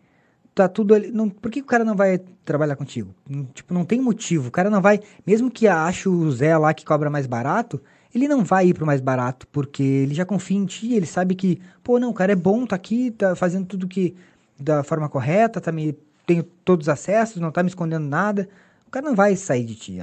tá 0.53 0.67
tudo 0.67 0.93
ali. 0.93 1.11
Não, 1.11 1.29
por 1.29 1.51
que 1.51 1.61
o 1.61 1.65
cara 1.65 1.83
não 1.83 1.95
vai 1.95 2.19
trabalhar 2.45 2.75
contigo? 2.75 3.13
Tipo, 3.53 3.73
não 3.73 3.85
tem 3.85 4.01
motivo. 4.01 4.49
O 4.49 4.51
cara 4.51 4.69
não 4.69 4.81
vai. 4.81 4.99
Mesmo 5.25 5.49
que 5.49 5.67
ache 5.67 6.07
o 6.07 6.31
Zé 6.31 6.57
lá 6.57 6.73
que 6.73 6.85
cobra 6.85 7.09
mais 7.09 7.27
barato, 7.27 7.81
ele 8.13 8.27
não 8.27 8.43
vai 8.43 8.67
ir 8.67 8.73
pro 8.73 8.85
mais 8.85 9.01
barato, 9.01 9.47
porque 9.47 9.81
ele 9.81 10.13
já 10.13 10.25
confia 10.25 10.57
em 10.57 10.65
ti, 10.65 10.93
ele 10.93 11.05
sabe 11.05 11.35
que, 11.35 11.59
pô, 11.83 11.99
não, 11.99 12.11
o 12.11 12.13
cara 12.13 12.31
é 12.31 12.35
bom, 12.35 12.65
tá 12.65 12.75
aqui, 12.75 13.11
tá 13.11 13.35
fazendo 13.35 13.65
tudo 13.65 13.87
que 13.87 14.15
da 14.59 14.83
forma 14.83 15.09
correta, 15.09 15.59
tá 15.59 15.71
me. 15.71 15.97
Tem 16.25 16.41
todos 16.63 16.85
os 16.85 16.89
acessos, 16.89 17.41
não 17.41 17.51
tá 17.51 17.61
me 17.61 17.69
escondendo 17.69 18.07
nada. 18.07 18.47
O 18.87 18.91
cara 18.91 19.05
não 19.05 19.15
vai 19.15 19.35
sair 19.35 19.65
de 19.65 19.75
ti. 19.75 19.97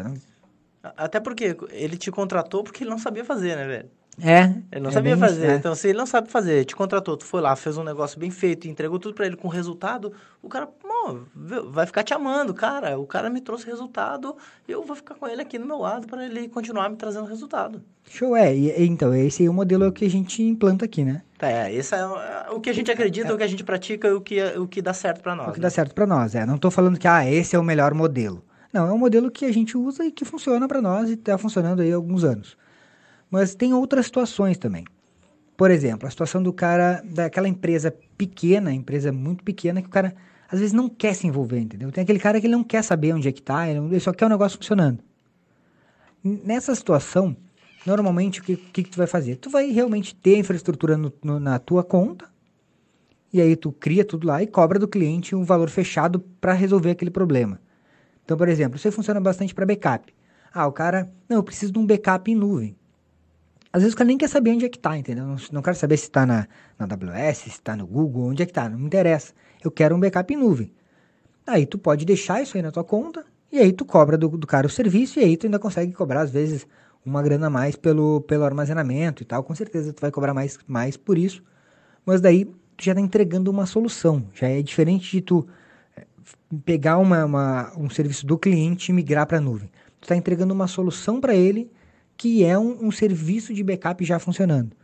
Até 0.82 1.20
porque 1.20 1.56
ele 1.70 1.96
te 1.96 2.10
contratou 2.10 2.64
porque 2.64 2.84
ele 2.84 2.90
não 2.90 2.98
sabia 2.98 3.24
fazer, 3.24 3.56
né, 3.56 3.66
velho? 3.66 3.90
É. 4.22 4.52
Ele 4.72 4.82
não 4.82 4.90
é 4.90 4.92
sabia 4.92 5.16
fazer. 5.16 5.44
Isso, 5.44 5.52
é. 5.52 5.56
Então, 5.56 5.74
se 5.74 5.88
ele 5.88 5.98
não 5.98 6.06
sabe 6.06 6.30
fazer, 6.30 6.64
te 6.64 6.76
contratou, 6.76 7.16
tu 7.16 7.24
foi 7.24 7.40
lá, 7.40 7.54
fez 7.56 7.78
um 7.78 7.84
negócio 7.84 8.18
bem 8.18 8.30
feito, 8.30 8.68
entregou 8.68 8.98
tudo 8.98 9.14
para 9.14 9.26
ele 9.26 9.36
com 9.36 9.48
resultado, 9.48 10.12
o 10.42 10.48
cara, 10.48 10.66
pô, 10.66 11.20
vai 11.70 11.86
ficar 11.86 12.02
te 12.02 12.12
amando, 12.12 12.52
cara. 12.52 12.98
O 12.98 13.06
cara 13.06 13.30
me 13.30 13.40
trouxe 13.40 13.66
resultado, 13.66 14.36
eu 14.68 14.82
vou 14.82 14.96
ficar 14.96 15.14
com 15.14 15.26
ele 15.26 15.40
aqui 15.40 15.58
no 15.58 15.66
meu 15.66 15.78
lado 15.78 16.06
para 16.06 16.24
ele 16.24 16.48
continuar 16.48 16.90
me 16.90 16.96
trazendo 16.96 17.26
resultado. 17.26 17.82
Show, 18.08 18.36
é. 18.36 18.54
E, 18.54 18.84
então, 18.84 19.14
esse 19.14 19.42
aí 19.42 19.46
é 19.46 19.50
o 19.50 19.54
modelo 19.54 19.90
que 19.92 20.04
a 20.04 20.10
gente 20.10 20.42
implanta 20.42 20.84
aqui, 20.84 21.04
né? 21.04 21.22
É, 21.40 21.72
esse 21.72 21.94
é 21.94 22.06
o 22.50 22.60
que 22.60 22.68
a 22.68 22.74
gente 22.74 22.90
acredita, 22.90 23.28
é. 23.28 23.32
o 23.32 23.38
que 23.38 23.44
a 23.44 23.48
gente 23.48 23.64
pratica 23.64 24.08
e 24.08 24.12
o 24.12 24.20
que, 24.20 24.42
o 24.58 24.66
que 24.66 24.82
dá 24.82 24.92
certo 24.92 25.22
para 25.22 25.34
nós. 25.34 25.48
O 25.48 25.52
que 25.52 25.60
né? 25.60 25.62
dá 25.62 25.70
certo 25.70 25.94
para 25.94 26.06
nós, 26.06 26.34
é. 26.34 26.44
Não 26.44 26.58
tô 26.58 26.70
falando 26.70 26.98
que, 26.98 27.08
ah, 27.08 27.24
esse 27.30 27.56
é 27.56 27.58
o 27.58 27.64
melhor 27.64 27.94
modelo. 27.94 28.44
Não, 28.72 28.86
é 28.86 28.92
um 28.92 28.98
modelo 28.98 29.30
que 29.30 29.44
a 29.44 29.52
gente 29.52 29.76
usa 29.76 30.04
e 30.04 30.12
que 30.12 30.24
funciona 30.24 30.68
para 30.68 30.80
nós 30.80 31.10
e 31.10 31.14
está 31.14 31.36
funcionando 31.36 31.82
aí 31.82 31.92
há 31.92 31.96
alguns 31.96 32.22
anos. 32.22 32.56
Mas 33.30 33.54
tem 33.54 33.74
outras 33.74 34.06
situações 34.06 34.58
também. 34.58 34.84
Por 35.56 35.70
exemplo, 35.70 36.06
a 36.06 36.10
situação 36.10 36.42
do 36.42 36.52
cara, 36.52 37.02
daquela 37.04 37.48
empresa 37.48 37.94
pequena, 38.16 38.72
empresa 38.72 39.12
muito 39.12 39.44
pequena, 39.44 39.82
que 39.82 39.88
o 39.88 39.90
cara 39.90 40.14
às 40.50 40.58
vezes 40.58 40.72
não 40.72 40.88
quer 40.88 41.14
se 41.14 41.26
envolver, 41.26 41.60
entendeu? 41.60 41.92
Tem 41.92 42.02
aquele 42.02 42.18
cara 42.18 42.40
que 42.40 42.46
ele 42.46 42.56
não 42.56 42.64
quer 42.64 42.82
saber 42.82 43.12
onde 43.12 43.28
é 43.28 43.32
que 43.32 43.42
tá, 43.42 43.68
ele 43.68 44.00
só 44.00 44.12
quer 44.12 44.26
o 44.26 44.28
negócio 44.28 44.58
funcionando. 44.58 45.02
Nessa 46.22 46.74
situação, 46.74 47.36
normalmente 47.86 48.40
o 48.40 48.42
que, 48.42 48.56
que, 48.56 48.82
que 48.84 48.90
tu 48.90 48.98
vai 48.98 49.06
fazer? 49.06 49.36
Tu 49.36 49.48
vai 49.48 49.70
realmente 49.70 50.14
ter 50.14 50.34
a 50.34 50.38
infraestrutura 50.38 50.96
no, 50.96 51.12
no, 51.22 51.38
na 51.38 51.58
tua 51.58 51.84
conta, 51.84 52.28
e 53.32 53.40
aí 53.40 53.54
tu 53.54 53.70
cria 53.70 54.04
tudo 54.04 54.26
lá 54.26 54.42
e 54.42 54.46
cobra 54.46 54.78
do 54.78 54.88
cliente 54.88 55.36
um 55.36 55.44
valor 55.44 55.70
fechado 55.70 56.18
para 56.40 56.52
resolver 56.52 56.90
aquele 56.90 57.10
problema. 57.10 57.60
Então, 58.30 58.38
por 58.38 58.48
exemplo, 58.48 58.76
isso 58.76 58.86
aí 58.86 58.92
funciona 58.92 59.20
bastante 59.20 59.52
para 59.52 59.66
backup. 59.66 60.14
Ah, 60.54 60.64
o 60.64 60.70
cara, 60.70 61.12
não, 61.28 61.38
eu 61.38 61.42
preciso 61.42 61.72
de 61.72 61.80
um 61.80 61.84
backup 61.84 62.30
em 62.30 62.36
nuvem. 62.36 62.76
Às 63.72 63.82
vezes 63.82 63.92
o 63.92 63.96
cara 63.96 64.06
nem 64.06 64.16
quer 64.16 64.28
saber 64.28 64.52
onde 64.52 64.64
é 64.64 64.68
que 64.68 64.76
está, 64.76 64.96
entendeu? 64.96 65.26
Não, 65.26 65.36
não 65.50 65.60
quero 65.60 65.76
saber 65.76 65.96
se 65.96 66.04
está 66.04 66.24
na, 66.24 66.46
na 66.78 66.86
AWS, 66.86 67.38
se 67.38 67.48
está 67.48 67.74
no 67.74 67.88
Google, 67.88 68.28
onde 68.28 68.44
é 68.44 68.46
que 68.46 68.52
está, 68.52 68.68
não 68.68 68.78
me 68.78 68.86
interessa. 68.86 69.32
Eu 69.64 69.68
quero 69.72 69.96
um 69.96 69.98
backup 69.98 70.32
em 70.32 70.36
nuvem. 70.36 70.72
Aí 71.44 71.66
tu 71.66 71.76
pode 71.76 72.04
deixar 72.04 72.40
isso 72.40 72.56
aí 72.56 72.62
na 72.62 72.70
tua 72.70 72.84
conta, 72.84 73.24
e 73.50 73.58
aí 73.58 73.72
tu 73.72 73.84
cobra 73.84 74.16
do, 74.16 74.28
do 74.28 74.46
cara 74.46 74.68
o 74.68 74.70
serviço, 74.70 75.18
e 75.18 75.24
aí 75.24 75.36
tu 75.36 75.46
ainda 75.46 75.58
consegue 75.58 75.92
cobrar, 75.92 76.20
às 76.20 76.30
vezes, 76.30 76.68
uma 77.04 77.20
grana 77.24 77.48
a 77.48 77.50
mais 77.50 77.74
pelo, 77.74 78.20
pelo 78.20 78.44
armazenamento 78.44 79.24
e 79.24 79.26
tal. 79.26 79.42
Com 79.42 79.56
certeza 79.56 79.92
tu 79.92 80.00
vai 80.00 80.12
cobrar 80.12 80.32
mais, 80.32 80.56
mais 80.68 80.96
por 80.96 81.18
isso. 81.18 81.42
Mas 82.06 82.20
daí 82.20 82.44
tu 82.44 82.84
já 82.84 82.92
está 82.92 83.00
entregando 83.00 83.50
uma 83.50 83.66
solução. 83.66 84.24
Já 84.32 84.46
é 84.46 84.62
diferente 84.62 85.10
de 85.10 85.20
tu 85.20 85.48
pegar 86.64 86.98
uma, 86.98 87.24
uma 87.24 87.72
um 87.78 87.88
serviço 87.88 88.26
do 88.26 88.38
cliente 88.38 88.90
e 88.90 88.94
migrar 88.94 89.26
para 89.26 89.38
a 89.38 89.40
nuvem. 89.40 89.70
Tu 90.00 90.04
está 90.04 90.16
entregando 90.16 90.52
uma 90.52 90.66
solução 90.66 91.20
para 91.20 91.34
ele 91.34 91.70
que 92.16 92.44
é 92.44 92.58
um, 92.58 92.86
um, 92.86 92.92
serviço 92.92 93.54
de 93.54 93.62
backup 93.62 94.04
já 94.04 94.18
funcionando. 94.18 94.76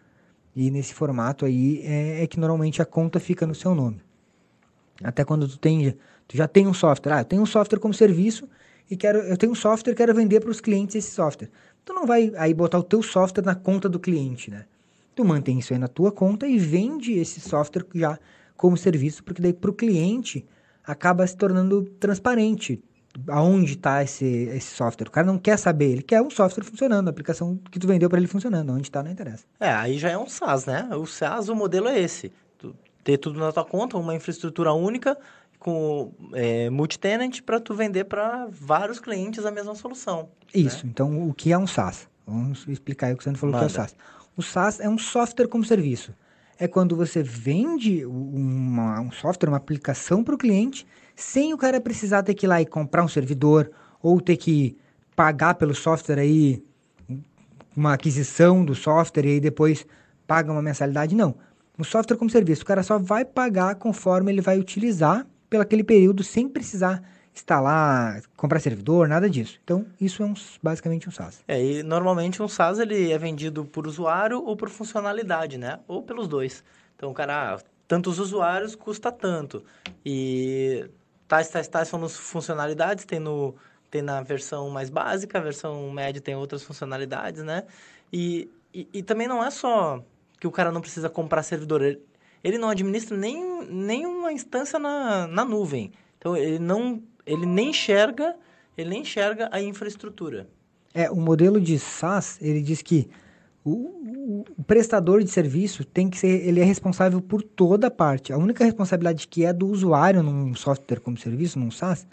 E 0.55 0.71
nesse 0.71 0.95
formato 0.95 1.45
aí 1.45 1.83
é, 1.85 2.23
é, 2.23 2.27
que 2.27 2.41
normalmente 2.41 2.81
a 2.81 2.85
conta 2.87 3.21
fica 3.21 3.47
no 3.47 3.55
seu 3.55 3.75
nome. 3.75 4.01
Até 5.05 5.23
quando 5.23 5.47
tu 5.47 5.59
tem, 5.59 5.95
tu 6.27 6.37
já 6.37 6.49
tem 6.49 6.67
um 6.67 6.73
software, 6.73 7.13
ah, 7.13 7.21
eu 7.21 7.25
tenho 7.25 7.43
um 7.43 7.47
software 7.47 7.79
como 7.79 7.93
serviço 7.93 8.49
e 8.91 8.97
quero, 8.97 9.19
eu 9.19 9.37
tenho 9.37 9.53
um 9.53 9.55
software 9.55 9.95
quero 9.95 10.15
vender 10.15 10.41
para 10.41 10.51
os 10.51 10.61
clientes 10.61 10.97
esse 10.97 11.11
software. 11.11 11.51
Tu 11.85 11.93
não 11.93 12.07
vai 12.07 12.33
aí 12.37 12.55
botar 12.55 12.79
o 12.79 12.83
teu 12.83 13.03
software 13.03 13.45
na 13.45 13.55
conta 13.55 13.89
do 13.89 14.01
cliente, 14.01 14.51
né? 14.51 14.65
Tu 15.15 15.25
mantém 15.25 15.59
isso 15.59 15.73
aí 15.73 15.79
na 15.79 15.89
tua 15.89 16.11
conta 16.11 16.47
e 16.47 16.59
vende 16.59 17.13
esse 17.13 17.41
software 17.41 17.85
já 17.95 18.19
como 18.57 18.77
serviço, 18.77 19.23
porque 19.23 19.43
daí 19.43 19.53
para 19.53 19.71
o 19.71 19.75
cliente 19.75 20.47
acaba 20.87 21.27
se 21.27 21.37
tornando 21.37 21.83
transparente 21.99 22.83
aonde 23.29 23.73
está 23.73 24.03
esse, 24.03 24.25
esse 24.25 24.75
software. 24.75 25.09
O 25.09 25.11
cara 25.11 25.27
não 25.27 25.39
quer 25.39 25.57
saber, 25.57 25.91
ele 25.91 26.03
quer 26.03 26.21
um 26.21 26.31
software 26.31 26.65
funcionando, 26.65 27.09
a 27.09 27.11
aplicação 27.11 27.59
que 27.71 27.79
tu 27.79 27.87
vendeu 27.87 28.09
para 28.09 28.19
ele 28.19 28.27
funcionando, 28.27 28.73
onde 28.73 28.83
está 28.83 29.03
não 29.03 29.11
interessa. 29.11 29.45
É, 29.59 29.71
aí 29.71 29.99
já 29.99 30.11
é 30.11 30.19
um 30.19 30.29
SaaS, 30.29 30.67
né? 30.67 30.89
O 30.93 31.07
SaaS, 31.07 31.49
o 31.49 31.55
modelo 31.55 31.89
é 31.89 31.99
esse. 31.99 32.33
Tu 32.59 32.75
ter 33.03 33.19
tudo 33.19 33.41
na 33.41 33.53
tua 33.53 33.65
conta, 33.65 33.97
uma 33.97 34.15
infraestrutura 34.15 34.73
única 34.73 35.17
com 35.59 36.13
é, 36.35 36.69
multi-tenant 36.71 37.41
para 37.43 37.59
tu 37.59 37.75
vender 37.75 38.05
para 38.05 38.47
vários 38.51 39.01
clientes 39.01 39.45
a 39.45 39.51
mesma 39.51 39.75
solução. 39.75 40.29
Isso, 40.55 40.85
né? 40.85 40.93
então 40.93 41.29
o 41.29 41.35
que 41.35 41.53
é 41.53 41.59
um 41.59 41.67
SaaS? 41.67 42.09
Vamos 42.27 42.67
explicar 42.69 43.09
aí 43.09 43.15
o 43.15 43.17
que 43.17 43.25
você 43.25 43.35
falou 43.35 43.55
Manda. 43.55 43.67
que 43.67 43.73
é 43.73 43.73
o 43.73 43.75
SaaS. 43.75 43.97
O 44.37 44.43
SaaS 44.43 44.81
é 44.81 44.89
um 44.89 44.99
software 44.99 45.49
como 45.49 45.65
serviço. 45.65 46.13
É 46.59 46.67
quando 46.67 46.97
você 46.97 47.23
vende 47.23 48.05
uma, 48.07 49.01
um 49.01 49.13
software, 49.13 49.49
uma 49.49 49.59
aplicação 49.59 50.25
para 50.25 50.35
o 50.35 50.39
cliente 50.39 50.87
sem 51.15 51.53
o 51.53 51.59
cara 51.59 51.81
precisar 51.81 52.23
ter 52.23 52.35
que 52.35 52.47
ir 52.47 52.49
lá 52.49 52.61
e 52.61 52.67
comprar 52.67 53.03
um 53.03 53.09
servidor 53.09 53.71
ou 54.03 54.21
ter 54.21 54.37
que 54.37 54.77
pagar 55.15 55.55
pelo 55.55 55.75
software 55.75 56.19
aí 56.19 56.63
uma 57.77 57.93
aquisição 57.93 58.65
do 58.65 58.75
software 58.75 59.27
e 59.27 59.31
aí 59.33 59.41
depois 59.41 59.87
paga 60.27 60.51
uma 60.51 60.63
mensalidade. 60.63 61.15
Não. 61.15 61.35
O 61.79 61.85
software 61.85 62.17
como 62.17 62.31
serviço, 62.31 62.63
o 62.63 62.67
cara 62.67 62.83
só 62.83 62.99
vai 62.99 63.25
pagar 63.25 63.75
conforme 63.75 64.33
ele 64.33 64.41
vai 64.41 64.59
utilizar 64.59 65.27
pelo 65.51 65.63
aquele 65.63 65.85
período 65.85 66.25
sem 66.25 66.49
precisar 66.49 67.03
instalar, 67.37 68.23
comprar 68.37 68.59
servidor, 68.61 69.07
nada 69.07 69.29
disso. 69.29 69.61
Então, 69.63 69.87
isso 70.01 70.23
é 70.23 70.27
um, 70.27 70.35
basicamente 70.63 71.09
um 71.09 71.13
SaaS. 71.13 71.45
É, 71.47 71.63
e 71.63 71.83
normalmente 71.83 72.43
um 72.43 72.49
SaaS 72.49 72.79
ele 72.79 73.13
é 73.13 73.19
vendido 73.19 73.65
por 73.65 73.87
usuário 73.87 74.43
ou 74.43 74.57
por 74.57 74.71
funcionalidade, 74.71 75.59
né? 75.59 75.79
Ou 75.87 76.03
pelos 76.03 76.27
dois. 76.27 76.65
Então, 76.97 77.11
o 77.11 77.15
cara, 77.15 77.55
ah, 77.55 77.59
tantos 77.87 78.19
usuários 78.19 78.75
custa 78.75 79.13
tanto. 79.13 79.63
E 80.05 80.89
tais, 81.29 81.49
tais, 81.49 81.69
tais 81.69 81.89
são 81.89 82.03
as 82.03 82.17
funcionalidades, 82.17 83.05
tem, 83.05 83.21
no, 83.21 83.55
tem 83.91 84.01
na 84.01 84.23
versão 84.23 84.71
mais 84.71 84.89
básica, 84.89 85.39
a 85.39 85.43
versão 85.43 85.91
média 85.91 86.21
tem 86.21 86.35
outras 86.35 86.63
funcionalidades, 86.63 87.43
né? 87.43 87.65
E, 88.11 88.51
e, 88.73 88.89
e 88.95 89.03
também 89.03 89.29
não 89.29 89.45
é 89.45 89.51
só 89.51 90.03
que 90.41 90.47
o 90.47 90.51
cara 90.51 90.73
não 90.73 90.81
precisa 90.81 91.11
comprar 91.11 91.43
servidor, 91.43 91.83
ele, 91.83 92.01
ele 92.43 92.57
não 92.59 92.71
administra 92.71 93.17
nem, 93.17 93.67
nem 93.67 94.07
uma 94.07 94.33
instância 94.33 94.79
na, 94.79 95.27
na 95.27 95.45
nuvem. 95.45 95.93
Então, 96.19 96.37
ele 96.37 96.59
não 96.59 97.03
ele 97.27 97.45
nem 97.45 97.71
enxerga, 97.71 98.37
ele 98.77 98.91
nem 98.91 99.03
enxerga 99.03 99.49
a 99.53 99.61
infraestrutura. 99.61 100.47
É, 100.95 101.11
o 101.11 101.17
modelo 101.17 101.61
de 101.61 101.79
SaaS, 101.79 102.39
ele 102.41 102.63
diz 102.63 102.81
que 102.81 103.09
o, 103.65 104.45
o, 104.57 104.63
prestador 104.65 105.23
de 105.23 105.31
serviço 105.31 105.85
tem 105.85 106.09
que 106.09 106.17
ser, 106.17 106.47
ele 106.47 106.61
é 106.61 106.65
responsável 106.65 107.21
por 107.21 107.43
toda 107.43 107.89
a 107.89 107.91
parte. 107.91 108.33
A 108.33 108.39
única 108.39 108.65
responsabilidade 108.65 109.27
que 109.27 109.45
é 109.45 109.53
do 109.53 109.67
usuário 109.67 110.23
num 110.23 110.55
software 110.55 111.01
como 111.01 111.19
serviço, 111.19 111.59
num 111.59 111.71
SaaS, 111.71 112.07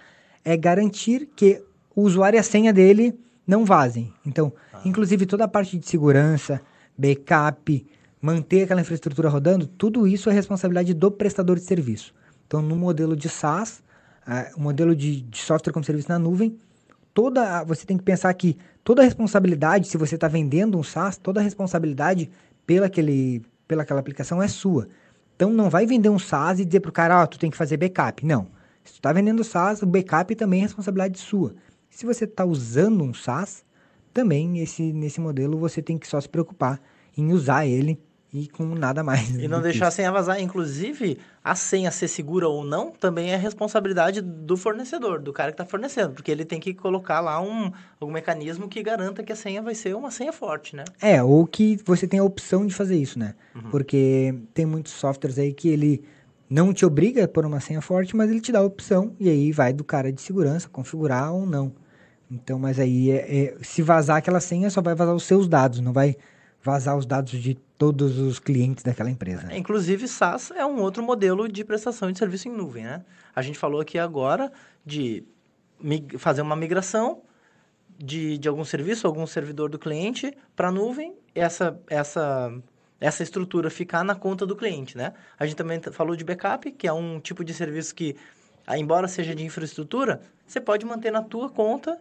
é 0.43 0.57
garantir 0.57 1.29
que 1.35 1.63
o 1.95 2.01
usuário 2.01 2.37
e 2.37 2.39
a 2.39 2.43
senha 2.43 2.73
dele 2.73 3.17
não 3.45 3.63
vazem. 3.63 4.11
Então, 4.25 4.51
ah. 4.73 4.81
inclusive 4.83 5.25
toda 5.25 5.43
a 5.43 5.47
parte 5.47 5.77
de 5.77 5.87
segurança, 5.87 6.59
backup, 6.97 7.85
manter 8.21 8.63
aquela 8.63 8.81
infraestrutura 8.81 9.29
rodando, 9.29 9.67
tudo 9.67 10.07
isso 10.07 10.29
é 10.29 10.33
responsabilidade 10.33 10.93
do 10.93 11.11
prestador 11.11 11.57
de 11.57 11.65
serviço. 11.65 12.13
Então, 12.47 12.61
no 12.61 12.75
modelo 12.75 13.15
de 13.15 13.29
SaaS, 13.29 13.83
o 14.55 14.61
modelo 14.61 14.95
de, 14.95 15.21
de 15.21 15.37
software 15.37 15.73
como 15.73 15.85
serviço 15.85 16.09
na 16.09 16.19
nuvem, 16.19 16.57
toda 17.13 17.63
você 17.63 17.85
tem 17.85 17.97
que 17.97 18.03
pensar 18.03 18.33
que 18.33 18.57
toda 18.83 19.01
a 19.01 19.05
responsabilidade, 19.05 19.87
se 19.87 19.97
você 19.97 20.15
está 20.15 20.27
vendendo 20.27 20.77
um 20.77 20.83
SaaS, 20.83 21.17
toda 21.17 21.39
a 21.39 21.43
responsabilidade 21.43 22.29
pela, 22.65 22.87
aquele, 22.87 23.41
pela 23.67 23.83
aquela 23.83 23.99
aplicação 23.99 24.41
é 24.41 24.47
sua. 24.47 24.87
Então 25.35 25.49
não 25.51 25.69
vai 25.69 25.85
vender 25.85 26.09
um 26.09 26.19
SaaS 26.19 26.59
e 26.59 26.65
dizer 26.65 26.79
para 26.79 26.89
o 26.89 26.93
cara, 26.93 27.23
oh, 27.23 27.27
tu 27.27 27.39
tem 27.39 27.49
que 27.49 27.57
fazer 27.57 27.77
backup. 27.77 28.25
Não. 28.25 28.47
Se 28.83 28.93
tu 28.93 28.95
está 28.95 29.13
vendendo 29.13 29.43
SaaS, 29.43 29.81
o 29.81 29.85
backup 29.85 30.35
também 30.35 30.59
é 30.59 30.63
responsabilidade 30.63 31.17
sua. 31.19 31.53
Se 31.89 32.05
você 32.05 32.25
está 32.25 32.45
usando 32.45 33.03
um 33.03 33.13
SaaS, 33.13 33.63
também 34.13 34.59
esse, 34.59 34.93
nesse 34.93 35.19
modelo 35.19 35.57
você 35.57 35.81
tem 35.81 35.97
que 35.97 36.07
só 36.07 36.19
se 36.19 36.29
preocupar 36.29 36.79
em 37.17 37.31
usar 37.31 37.65
ele 37.65 37.99
e 38.33 38.47
com 38.47 38.65
nada 38.65 39.03
mais. 39.03 39.29
E 39.29 39.47
não 39.47 39.61
deixar 39.61 39.87
a 39.87 39.91
senha 39.91 40.11
vazar. 40.11 40.41
Inclusive, 40.41 41.19
a 41.43 41.53
senha 41.53 41.91
ser 41.91 42.07
segura 42.07 42.47
ou 42.47 42.63
não 42.63 42.89
também 42.89 43.31
é 43.31 43.35
responsabilidade 43.35 44.21
do 44.21 44.57
fornecedor, 44.57 45.19
do 45.19 45.31
cara 45.31 45.51
que 45.51 45.61
está 45.61 45.65
fornecendo, 45.65 46.13
porque 46.13 46.31
ele 46.31 46.43
tem 46.43 46.59
que 46.59 46.73
colocar 46.73 47.19
lá 47.19 47.39
um, 47.39 47.71
algum 47.99 48.11
mecanismo 48.11 48.67
que 48.67 48.81
garanta 48.81 49.21
que 49.21 49.31
a 49.31 49.35
senha 49.35 49.61
vai 49.61 49.75
ser 49.75 49.95
uma 49.95 50.09
senha 50.09 50.33
forte, 50.33 50.75
né? 50.75 50.83
É, 50.99 51.21
ou 51.21 51.45
que 51.45 51.77
você 51.85 52.07
tem 52.07 52.19
a 52.19 52.23
opção 52.23 52.65
de 52.65 52.73
fazer 52.73 52.97
isso, 52.97 53.19
né? 53.19 53.35
Uhum. 53.53 53.69
Porque 53.69 54.33
tem 54.51 54.65
muitos 54.65 54.93
softwares 54.93 55.37
aí 55.37 55.53
que 55.53 55.69
ele 55.69 56.03
não 56.49 56.73
te 56.73 56.85
obriga 56.85 57.25
a 57.25 57.27
pôr 57.27 57.45
uma 57.45 57.59
senha 57.59 57.81
forte, 57.81 58.15
mas 58.15 58.31
ele 58.31 58.41
te 58.41 58.51
dá 58.51 58.59
a 58.59 58.63
opção 58.63 59.15
e 59.19 59.29
aí 59.29 59.51
vai 59.51 59.71
do 59.71 59.83
cara 59.83 60.11
de 60.11 60.21
segurança 60.21 60.67
configurar 60.67 61.31
ou 61.31 61.45
não. 61.45 61.71
Então, 62.31 62.57
mas 62.57 62.79
aí 62.79 63.11
é, 63.11 63.43
é, 63.43 63.57
se 63.61 63.83
vazar 63.83 64.17
aquela 64.17 64.39
senha, 64.39 64.71
só 64.71 64.81
vai 64.81 64.95
vazar 64.95 65.13
os 65.13 65.23
seus 65.23 65.47
dados, 65.47 65.79
não 65.79 65.93
vai 65.93 66.15
vazar 66.63 66.97
os 66.97 67.05
dados 67.05 67.31
de 67.31 67.55
todos 67.77 68.17
os 68.17 68.39
clientes 68.39 68.83
daquela 68.83 69.11
empresa. 69.11 69.51
É, 69.51 69.57
inclusive, 69.57 70.07
SaaS 70.07 70.51
é 70.51 70.65
um 70.65 70.79
outro 70.79 71.03
modelo 71.03 71.47
de 71.49 71.63
prestação 71.65 72.09
de 72.11 72.17
serviço 72.17 72.47
em 72.47 72.51
nuvem, 72.51 72.85
né? 72.85 73.03
A 73.35 73.41
gente 73.41 73.59
falou 73.59 73.81
aqui 73.81 73.99
agora 73.99 74.51
de 74.85 75.25
fazer 76.17 76.41
uma 76.41 76.55
migração 76.55 77.21
de, 77.97 78.37
de 78.37 78.47
algum 78.47 78.63
serviço, 78.63 79.05
algum 79.05 79.27
servidor 79.27 79.69
do 79.69 79.77
cliente 79.77 80.33
para 80.55 80.69
a 80.69 80.71
nuvem, 80.71 81.13
essa, 81.35 81.77
essa, 81.89 82.53
essa 82.99 83.21
estrutura 83.21 83.69
ficar 83.69 84.03
na 84.05 84.15
conta 84.15 84.45
do 84.45 84.55
cliente, 84.55 84.97
né? 84.97 85.13
A 85.37 85.45
gente 85.45 85.57
também 85.57 85.81
falou 85.91 86.15
de 86.15 86.23
backup, 86.23 86.71
que 86.71 86.87
é 86.87 86.93
um 86.93 87.19
tipo 87.19 87.43
de 87.43 87.53
serviço 87.53 87.93
que, 87.93 88.15
embora 88.69 89.09
seja 89.09 89.35
de 89.35 89.43
infraestrutura, 89.43 90.21
você 90.47 90.61
pode 90.61 90.85
manter 90.85 91.11
na 91.11 91.21
tua 91.21 91.49
conta 91.49 91.99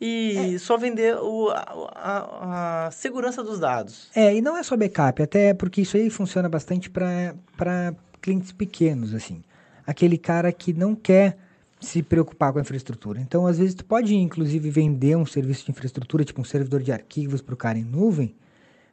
e 0.00 0.54
é. 0.54 0.58
só 0.58 0.76
vender 0.76 1.16
o, 1.16 1.48
a, 1.50 2.86
a, 2.86 2.90
segurança 2.90 3.42
dos 3.42 3.60
dados. 3.60 4.10
É, 4.14 4.34
e 4.34 4.40
não 4.40 4.56
é 4.56 4.62
só 4.62 4.76
backup, 4.76 5.22
até 5.22 5.54
porque 5.54 5.82
isso 5.82 5.96
aí 5.96 6.10
funciona 6.10 6.48
bastante 6.48 6.90
para 6.90 7.94
clientes 8.20 8.50
pequenos, 8.50 9.14
assim. 9.14 9.42
Aquele 9.86 10.18
cara 10.18 10.52
que 10.52 10.72
não 10.72 10.94
quer 10.94 11.36
se 11.80 12.02
preocupar 12.02 12.52
com 12.52 12.58
a 12.58 12.62
infraestrutura. 12.62 13.20
Então, 13.20 13.46
às 13.46 13.58
vezes, 13.58 13.74
tu 13.74 13.84
pode, 13.84 14.14
inclusive, 14.14 14.70
vender 14.70 15.16
um 15.16 15.26
serviço 15.26 15.64
de 15.64 15.72
infraestrutura, 15.72 16.24
tipo 16.24 16.40
um 16.40 16.44
servidor 16.44 16.82
de 16.82 16.92
arquivos 16.92 17.42
para 17.42 17.54
o 17.54 17.56
cara 17.56 17.78
em 17.78 17.84
nuvem, 17.84 18.34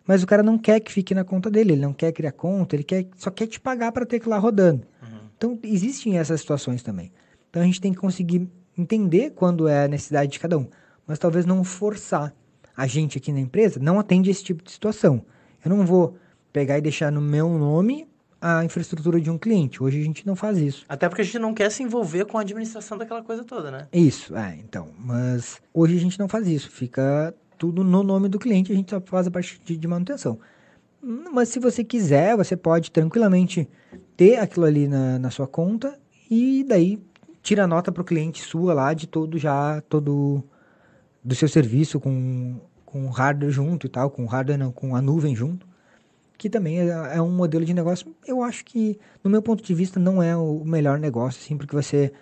mas 0.06 0.24
o 0.24 0.28
cara 0.28 0.42
não 0.42 0.58
quer 0.58 0.80
que 0.80 0.92
fique 0.92 1.14
na 1.14 1.24
conta 1.24 1.52
dele, 1.52 1.74
ele 1.74 1.82
não 1.82 1.94
quer 1.94 2.12
criar 2.12 2.32
conta, 2.32 2.76
ele 2.76 2.84
quer, 2.84 3.06
só 3.16 3.30
quer 3.30 3.46
te 3.48 3.60
pagar 3.60 3.92
para 3.92 4.06
ter 4.06 4.18
aquilo 4.18 4.32
lá 4.32 4.40
rodando. 4.40 4.86
Uhum. 5.04 5.20
Então, 5.38 5.60
existem 5.64 6.18
essas 6.18 6.42
situações 6.42 6.82
também. 6.82 7.12
Então, 7.50 7.62
a 7.62 7.66
gente 7.66 7.80
tem 7.80 7.94
que 7.94 8.00
conseguir 8.00 8.48
entender 8.78 9.32
quando 9.32 9.68
é 9.68 9.86
a 9.86 9.88
necessidade 9.88 10.32
de 10.32 10.40
cada 10.40 10.58
um 10.58 10.68
mas 11.10 11.18
talvez 11.18 11.44
não 11.44 11.64
forçar. 11.64 12.32
A 12.78 12.86
gente 12.86 13.18
aqui 13.18 13.34
na 13.34 13.40
empresa 13.40 13.80
não 13.82 14.00
atende 14.00 14.30
esse 14.30 14.44
tipo 14.44 14.64
de 14.64 14.72
situação. 14.72 15.26
Eu 15.66 15.70
não 15.76 15.84
vou 15.84 16.16
pegar 16.54 16.78
e 16.78 16.82
deixar 16.82 17.12
no 17.12 17.20
meu 17.20 17.50
nome 17.50 18.08
a 18.40 18.64
infraestrutura 18.64 19.20
de 19.20 19.30
um 19.30 19.38
cliente. 19.38 19.84
Hoje 19.84 20.00
a 20.00 20.04
gente 20.04 20.26
não 20.26 20.36
faz 20.36 20.60
isso. 20.60 20.86
Até 20.88 21.10
porque 21.10 21.24
a 21.24 21.26
gente 21.26 21.40
não 21.40 21.52
quer 21.52 21.72
se 21.72 21.82
envolver 21.82 22.26
com 22.26 22.38
a 22.38 22.42
administração 22.42 22.96
daquela 22.96 23.24
coisa 23.24 23.44
toda, 23.44 23.72
né? 23.72 23.88
Isso, 23.92 24.36
é, 24.36 24.56
então. 24.58 24.92
Mas 24.98 25.60
hoje 25.74 25.98
a 25.98 26.00
gente 26.00 26.18
não 26.20 26.30
faz 26.30 26.48
isso. 26.48 26.70
Fica 26.70 27.34
tudo 27.58 27.84
no 27.84 28.04
nome 28.04 28.30
do 28.30 28.38
cliente, 28.38 28.72
a 28.72 28.76
gente 28.76 28.92
só 28.92 29.02
faz 29.02 29.26
a 29.26 29.32
parte 29.32 29.60
de, 29.66 29.76
de 29.76 29.88
manutenção. 29.88 30.40
Mas 31.02 31.50
se 31.50 31.60
você 31.60 31.84
quiser, 31.84 32.38
você 32.38 32.56
pode 32.56 32.92
tranquilamente 32.92 33.68
ter 34.16 34.38
aquilo 34.38 34.66
ali 34.66 34.88
na, 34.88 35.18
na 35.18 35.32
sua 35.32 35.48
conta 35.48 36.00
e 36.30 36.64
daí 36.68 37.02
tira 37.42 37.64
a 37.64 37.68
nota 37.68 37.92
para 37.92 38.02
o 38.02 38.06
cliente 38.06 38.44
sua 38.44 38.74
lá 38.76 38.94
de 38.94 39.08
todo 39.08 39.38
já, 39.40 39.82
todo 39.90 40.44
do 41.24 41.36
seu 41.36 41.48
serviço 41.48 42.00
com, 42.00 42.60
com 42.86 43.06
o 43.06 43.10
hardware 43.10 43.52
junto 43.52 43.86
e 43.86 43.90
tal, 43.90 44.10
com 44.10 44.24
o 44.24 44.28
hardware 44.28 44.58
não, 44.58 44.72
com 44.72 44.96
a 44.96 45.02
nuvem 45.02 45.36
junto, 45.36 45.68
que 46.38 46.50
também 46.50 46.80
é, 46.80 47.18
é, 47.18 47.22
um 47.22 47.32
modelo 47.32 47.66
de 47.66 47.74
negócio, 47.74 48.16
eu 48.26 48.42
acho 48.42 48.64
que, 48.64 48.98
no 49.24 49.30
meu 49.30 49.42
ponto 49.42 49.64
de 49.64 49.74
vista, 49.74 50.00
não 50.00 50.24
é 50.24 50.36
o 50.36 50.64
melhor 50.64 50.98
negócio, 50.98 51.42
assim, 51.44 51.58
porque 51.58 51.76
você 51.76 52.14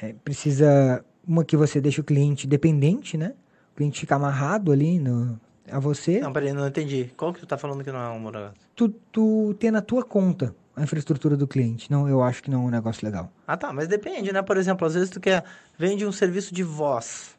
é, 0.00 0.14
precisa, 0.24 1.04
uma 1.26 1.44
que 1.44 1.56
você 1.56 1.80
deixa 1.80 2.00
o 2.00 2.04
cliente 2.04 2.46
dependente, 2.46 3.16
né, 3.16 3.34
o 3.72 3.76
cliente 3.76 4.00
fica 4.00 4.16
amarrado 4.16 4.72
ali 4.72 4.98
no, 4.98 5.38
a 5.70 5.78
você. 5.78 6.20
Não, 6.20 6.32
peraí, 6.32 6.52
não 6.52 6.66
entendi. 6.66 7.12
Qual 7.16 7.32
que 7.32 7.40
tu 7.40 7.46
tá 7.46 7.56
falando 7.56 7.84
que 7.84 7.92
não 7.92 8.00
é 8.00 8.08
um 8.08 8.18
negócio? 8.18 8.54
Tu, 8.74 8.88
tu 9.12 9.54
ter 9.58 9.70
na 9.70 9.82
tua 9.82 10.02
conta 10.02 10.54
a 10.74 10.82
infraestrutura 10.82 11.36
do 11.36 11.46
cliente. 11.46 11.90
Não, 11.90 12.08
eu 12.08 12.22
acho 12.22 12.42
que 12.42 12.50
não 12.50 12.62
é 12.62 12.66
um 12.66 12.70
negócio 12.70 13.04
legal. 13.04 13.30
Ah, 13.46 13.56
tá, 13.56 13.72
mas 13.72 13.88
depende, 13.88 14.32
né? 14.32 14.42
Por 14.42 14.56
exemplo, 14.56 14.86
às 14.86 14.94
vezes 14.94 15.10
tu 15.10 15.20
quer 15.20 15.44
vende 15.76 16.06
um 16.06 16.12
serviço 16.12 16.54
de 16.54 16.62
voz, 16.62 17.36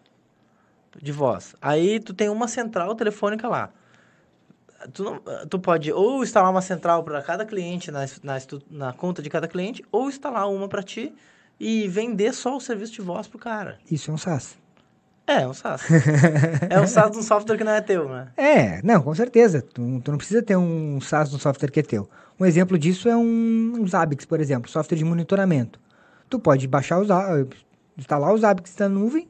de 1.01 1.11
voz. 1.11 1.55
Aí 1.61 1.99
tu 1.99 2.13
tem 2.13 2.29
uma 2.29 2.47
central 2.47 2.95
telefônica 2.95 3.47
lá. 3.47 3.69
Tu, 4.93 5.03
não, 5.03 5.21
tu 5.49 5.59
pode 5.59 5.91
ou 5.91 6.23
instalar 6.23 6.49
uma 6.49 6.61
central 6.61 7.03
para 7.03 7.21
cada 7.21 7.45
cliente 7.45 7.91
na, 7.91 8.05
na, 8.23 8.37
na 8.71 8.93
conta 8.93 9.21
de 9.21 9.29
cada 9.29 9.47
cliente, 9.47 9.83
ou 9.91 10.07
instalar 10.07 10.49
uma 10.49 10.69
para 10.69 10.81
ti 10.81 11.13
e 11.59 11.87
vender 11.87 12.33
só 12.33 12.55
o 12.55 12.61
serviço 12.61 12.93
de 12.93 13.01
voz 13.01 13.27
pro 13.27 13.37
cara. 13.37 13.77
Isso 13.91 14.09
é 14.09 14.13
um 14.13 14.17
SaaS. 14.17 14.57
É, 15.27 15.41
é 15.41 15.47
um 15.47 15.53
SaaS. 15.53 15.83
é 16.69 16.79
um 16.79 16.87
SaaS 16.87 17.11
de 17.11 17.17
um 17.19 17.21
software 17.21 17.57
que 17.57 17.63
não 17.63 17.73
é 17.73 17.81
teu, 17.81 18.07
né? 18.07 18.29
É, 18.37 18.81
não, 18.81 19.01
com 19.01 19.13
certeza. 19.13 19.61
Tu, 19.61 20.01
tu 20.01 20.11
não 20.11 20.17
precisa 20.17 20.41
ter 20.41 20.55
um 20.55 20.99
SaaS 21.01 21.29
de 21.29 21.35
um 21.35 21.39
software 21.39 21.69
que 21.69 21.81
é 21.81 21.83
teu. 21.83 22.09
Um 22.39 22.45
exemplo 22.45 22.79
disso 22.79 23.09
é 23.09 23.17
um, 23.17 23.73
um 23.77 23.85
Zabbix, 23.85 24.25
por 24.25 24.39
exemplo, 24.39 24.71
software 24.71 24.97
de 24.97 25.03
monitoramento. 25.03 25.79
Tu 26.29 26.39
pode 26.39 26.67
baixar 26.67 26.99
os, 26.99 27.09
instalar 27.97 28.33
os 28.33 28.41
Zabbix 28.41 28.75
na 28.77 28.87
nuvem 28.87 29.27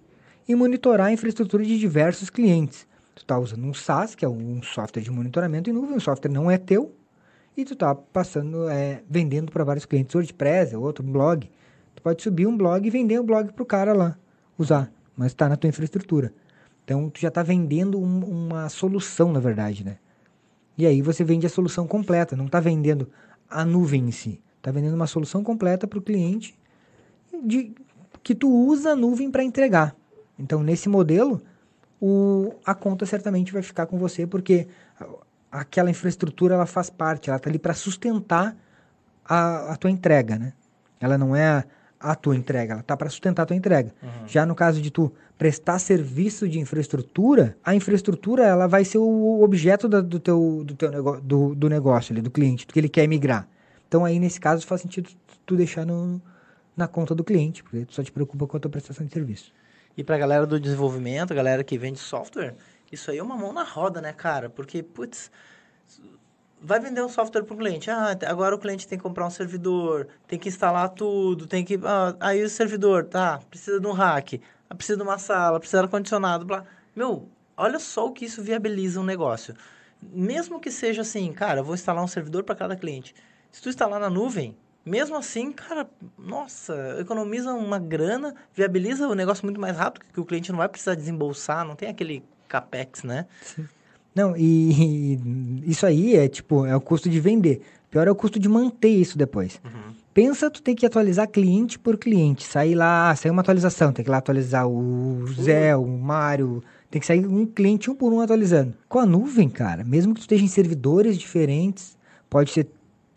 e 0.50 0.56
monitorar 0.56 1.08
a 1.08 1.12
infraestrutura 1.14 1.64
de 1.64 1.78
diversos 1.78 2.32
clientes. 2.32 2.88
Tu 3.14 3.22
está 3.22 3.38
usando 3.38 3.64
um 3.64 3.74
SaaS, 3.74 4.16
que 4.16 4.26
é 4.26 4.28
um 4.28 4.64
software 4.64 5.04
de 5.04 5.12
monitoramento 5.12 5.70
em 5.70 5.74
nuvem, 5.74 5.96
o 5.96 6.02
software 6.02 6.32
não 6.32 6.50
é 6.50 6.58
teu, 6.58 6.92
e 7.56 7.64
tu 7.64 7.74
está 7.74 7.94
passando, 7.94 8.68
é, 8.68 9.04
vendendo 9.08 9.52
para 9.52 9.64
vários 9.64 9.86
clientes, 9.86 10.16
WordPress, 10.16 10.76
outro 10.76 11.04
blog. 11.04 11.48
Tu 11.94 12.02
pode 12.02 12.24
subir 12.24 12.48
um 12.48 12.58
blog 12.58 12.88
e 12.88 12.90
vender 12.90 13.20
um 13.22 13.24
blog 13.24 13.54
para 13.54 13.62
o 13.62 13.66
cara 13.66 13.94
lá 13.94 14.18
usar, 14.58 14.92
mas 15.16 15.28
está 15.28 15.48
na 15.48 15.56
tua 15.56 15.68
infraestrutura. 15.68 16.34
Então, 16.84 17.12
tu 17.12 17.20
já 17.20 17.28
está 17.28 17.44
vendendo 17.44 18.00
um, 18.00 18.24
uma 18.24 18.70
solução, 18.70 19.32
na 19.32 19.40
verdade, 19.40 19.86
né? 19.86 19.98
E 20.76 20.88
aí 20.88 21.00
você 21.04 21.24
vende 21.24 21.46
a 21.46 21.50
solução 21.50 21.86
completa, 21.86 22.36
não 22.36 22.48
está 22.48 22.60
vendendo 22.60 23.08
a 23.48 23.64
nuvem 23.64 24.08
em 24.08 24.12
si. 24.12 24.42
Está 24.58 24.72
vendendo 24.72 24.96
uma 24.96 25.06
solução 25.06 25.44
completa 25.44 25.86
para 25.86 26.00
o 26.00 26.02
cliente 26.02 26.58
de, 27.44 27.72
que 28.24 28.34
tu 28.34 28.50
usa 28.50 28.92
a 28.94 28.96
nuvem 28.96 29.30
para 29.30 29.44
entregar. 29.44 29.99
Então, 30.40 30.64
nesse 30.64 30.88
modelo, 30.88 31.42
o, 32.02 32.54
a 32.66 32.74
conta 32.74 33.06
certamente 33.06 33.52
vai 33.52 33.62
ficar 33.62 33.86
com 33.86 33.98
você, 33.98 34.26
porque 34.26 34.68
aquela 35.52 35.90
infraestrutura 35.90 36.56
ela 36.56 36.66
faz 36.66 36.90
parte, 36.90 37.30
ela 37.30 37.38
está 37.38 37.50
ali 37.50 37.60
para 37.60 37.74
sustentar 37.74 38.56
a, 39.26 39.74
a, 39.74 39.76
tua 39.76 39.92
entrega, 39.92 40.38
né? 40.38 40.54
Ela 41.00 41.18
não 41.18 41.36
é 41.36 41.46
a, 41.46 41.66
a 42.00 42.16
tua 42.16 42.36
entrega, 42.36 42.74
ela 42.74 42.82
está 42.82 42.96
para 42.96 43.10
sustentar 43.10 43.44
a 43.44 43.46
tua 43.46 43.56
entrega. 43.56 43.94
Uhum. 44.02 44.28
Já 44.28 44.46
no 44.46 44.56
caso 44.56 44.82
de 44.82 44.90
tu 44.90 45.12
prestar 45.38 45.78
serviço 45.80 46.48
de 46.48 46.60
infraestrutura, 46.60 47.58
a 47.64 47.76
infraestrutura 47.76 48.46
ela 48.46 48.68
vai 48.68 48.86
ser 48.86 48.98
o 48.98 49.42
objeto 49.44 49.88
da, 49.90 50.02
do 50.02 50.20
teu, 50.20 50.64
do, 50.66 50.76
teu 50.76 50.92
nego, 50.92 51.20
do, 51.22 51.56
do 51.56 51.70
negócio, 51.70 52.14
ali, 52.14 52.22
do 52.22 52.32
cliente, 52.32 52.66
do 52.66 52.74
que 52.74 52.80
ele 52.80 52.90
quer 52.90 53.08
migrar. 53.08 53.48
Então 53.88 54.06
aí 54.06 54.20
nesse 54.20 54.40
caso 54.40 54.66
faz 54.66 54.82
sentido 54.82 55.10
tu 55.46 55.56
deixar 55.56 55.86
no, 55.86 56.22
na 56.78 56.88
conta 56.88 57.14
do 57.14 57.24
cliente, 57.24 57.64
porque 57.64 57.86
tu 57.86 57.94
só 57.94 58.04
te 58.04 58.12
preocupa 58.12 58.48
com 58.48 58.58
a 58.58 58.60
tua 58.60 58.72
prestação 58.72 59.06
de 59.06 59.12
serviço. 59.12 59.52
E 60.00 60.04
para 60.04 60.16
a 60.16 60.18
galera 60.18 60.48
do 60.48 60.58
desenvolvimento, 60.58 61.34
a 61.34 61.36
galera 61.36 61.62
que 61.62 61.78
vende 61.78 62.00
software, 62.00 62.56
isso 62.90 63.12
aí 63.12 63.18
é 63.18 63.22
uma 63.22 63.36
mão 63.36 63.52
na 63.52 63.64
roda, 63.64 64.00
né, 64.00 64.14
cara? 64.14 64.50
Porque, 64.50 64.82
putz, 64.82 65.30
vai 66.62 66.80
vender 66.80 67.04
um 67.04 67.10
software 67.10 67.44
para 67.44 67.54
o 67.54 67.58
cliente. 67.58 67.92
Ah, 67.92 68.18
agora 68.28 68.56
o 68.56 68.58
cliente 68.58 68.88
tem 68.88 68.98
que 68.98 69.04
comprar 69.04 69.28
um 69.28 69.30
servidor, 69.30 70.08
tem 70.26 70.40
que 70.40 70.48
instalar 70.48 70.88
tudo, 70.88 71.46
tem 71.46 71.66
que... 71.66 71.78
Ah, 71.84 72.16
aí 72.22 72.42
o 72.42 72.50
servidor, 72.50 73.08
tá, 73.08 73.42
precisa 73.50 73.78
de 73.78 73.86
um 73.86 73.92
hack, 73.92 74.40
ah, 74.70 74.74
precisa 74.74 74.96
de 74.96 75.04
uma 75.04 75.18
sala, 75.18 75.60
precisa 75.60 75.80
de 75.80 75.88
ar-condicionado, 75.88 76.46
blá. 76.46 76.64
Meu, 76.96 77.28
olha 77.58 77.78
só 77.78 78.06
o 78.06 78.14
que 78.14 78.24
isso 78.24 78.42
viabiliza 78.42 79.02
um 79.02 79.04
negócio. 79.04 79.54
Mesmo 80.02 80.62
que 80.62 80.72
seja 80.72 81.02
assim, 81.02 81.34
cara, 81.34 81.60
eu 81.60 81.64
vou 81.66 81.76
instalar 81.76 82.02
um 82.02 82.08
servidor 82.08 82.46
para 82.46 82.56
cada 82.56 82.78
cliente. 82.78 83.14
Se 83.52 83.62
tu 83.62 83.68
instalar 83.68 84.00
na 84.00 84.10
nuvem, 84.10 84.56
mesmo 84.86 85.16
assim, 85.16 85.52
cara, 85.52 85.88
nossa, 86.18 86.98
economiza 87.00 87.54
uma 87.54 87.80
grana, 87.80 88.34
viabiliza 88.54 89.08
o 89.08 89.16
negócio 89.16 89.46
muito 89.46 89.60
mais 89.60 89.76
rápido, 89.78 90.06
que 90.14 90.20
o 90.20 90.26
cliente 90.26 90.52
não 90.52 90.58
vai 90.58 90.70
precisar 90.70 90.96
desembolsar, 90.96 91.66
não 91.66 91.76
tem 91.76 91.90
aquele 91.90 92.24
capex, 92.48 93.04
né? 93.04 93.26
Sim. 93.42 93.68
Não, 94.16 94.36
e, 94.36 95.14
e, 95.14 95.64
isso 95.72 95.86
aí 95.86 96.16
é 96.16 96.28
tipo, 96.28 96.66
é 96.66 96.76
o 96.76 96.82
custo 96.82 97.10
de 97.10 97.20
vender. 97.20 97.62
Pior 97.90 98.08
é 98.08 98.12
o 98.12 98.16
custo 98.16 98.40
de 98.40 98.48
manter 98.48 98.90
isso 98.90 99.18
depois. 99.18 99.60
Uhum. 99.64 99.96
Pensa, 100.14 100.50
tu 100.50 100.62
tem 100.62 100.76
que 100.76 100.86
atualizar 100.86 101.28
cliente 101.28 101.80
por 101.80 101.98
cliente. 101.98 102.44
Sair 102.46 102.76
lá, 102.76 103.16
sair 103.16 103.32
uma 103.32 103.42
atualização, 103.42 103.92
tem 103.92 104.04
que 104.04 104.12
lá 104.12 104.18
atualizar 104.18 104.68
o 104.68 105.26
Zé, 105.28 105.76
o 105.76 105.88
Mário, 105.88 106.64
tem 106.90 107.00
que 107.00 107.08
sair 107.08 107.26
um 107.26 107.46
cliente 107.46 107.90
um 107.90 107.96
por 107.96 108.12
um 108.12 108.20
atualizando. 108.20 108.74
Com 108.88 109.00
a 109.00 109.06
nuvem, 109.06 109.50
cara, 109.50 109.84
mesmo 109.84 110.14
que 110.14 110.20
tu 110.20 110.24
esteja 110.24 110.44
em 110.44 110.48
servidores 110.48 111.18
diferentes, 111.18 111.98
pode 112.30 112.52
ser 112.52 112.68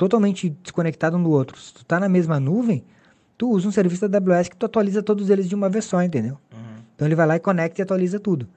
totalmente 0.02 0.50
desconectado 0.50 1.16
um 1.16 1.22
do 1.22 1.30
outro. 1.30 1.56
Se 1.60 1.72
tu 1.72 1.84
tá 1.84 2.00
na 2.00 2.08
mesma 2.08 2.40
nuvem, 2.40 2.84
tu 3.38 3.50
usa 3.50 3.68
um 3.68 3.70
serviço 3.70 4.08
da 4.08 4.18
AWS 4.18 4.48
que 4.48 4.56
tu 4.56 4.66
atualiza 4.66 5.00
todos 5.00 5.30
eles 5.30 5.48
de 5.48 5.54
uma 5.54 5.68
vez 5.68 5.84
só, 5.84 6.02
entendeu? 6.02 6.38
Uhum. 6.52 6.82
Então 6.94 7.06
ele 7.06 7.14
vai 7.14 7.24
lá 7.24 7.36
e 7.36 7.40
conecta 7.40 7.80
e 7.80 7.84
atualiza 7.84 8.18
tudo. 8.18 8.48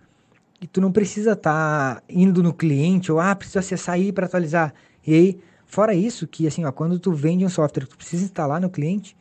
E 0.59 0.65
tu 0.65 0.81
não 0.81 0.91
precisa 0.91 1.33
estar 1.33 1.97
tá 1.97 2.03
indo 2.09 2.41
no 2.41 2.51
cliente 2.51 3.11
ou, 3.11 3.19
ah, 3.19 3.35
preciso 3.35 3.59
acessar 3.59 3.93
aí 3.93 4.11
para 4.11 4.25
atualizar. 4.25 4.73
E 5.05 5.13
aí, 5.13 5.39
fora 5.67 5.93
isso, 5.93 6.25
que 6.25 6.47
assim, 6.47 6.65
ó, 6.65 6.71
quando 6.71 6.97
tu 6.97 7.13
vende 7.13 7.45
um 7.45 7.49
software 7.49 7.83
que 7.83 7.91
tu 7.91 7.97
precisa 7.97 8.23
instalar 8.23 8.59
no 8.59 8.69
cliente, 8.69 9.15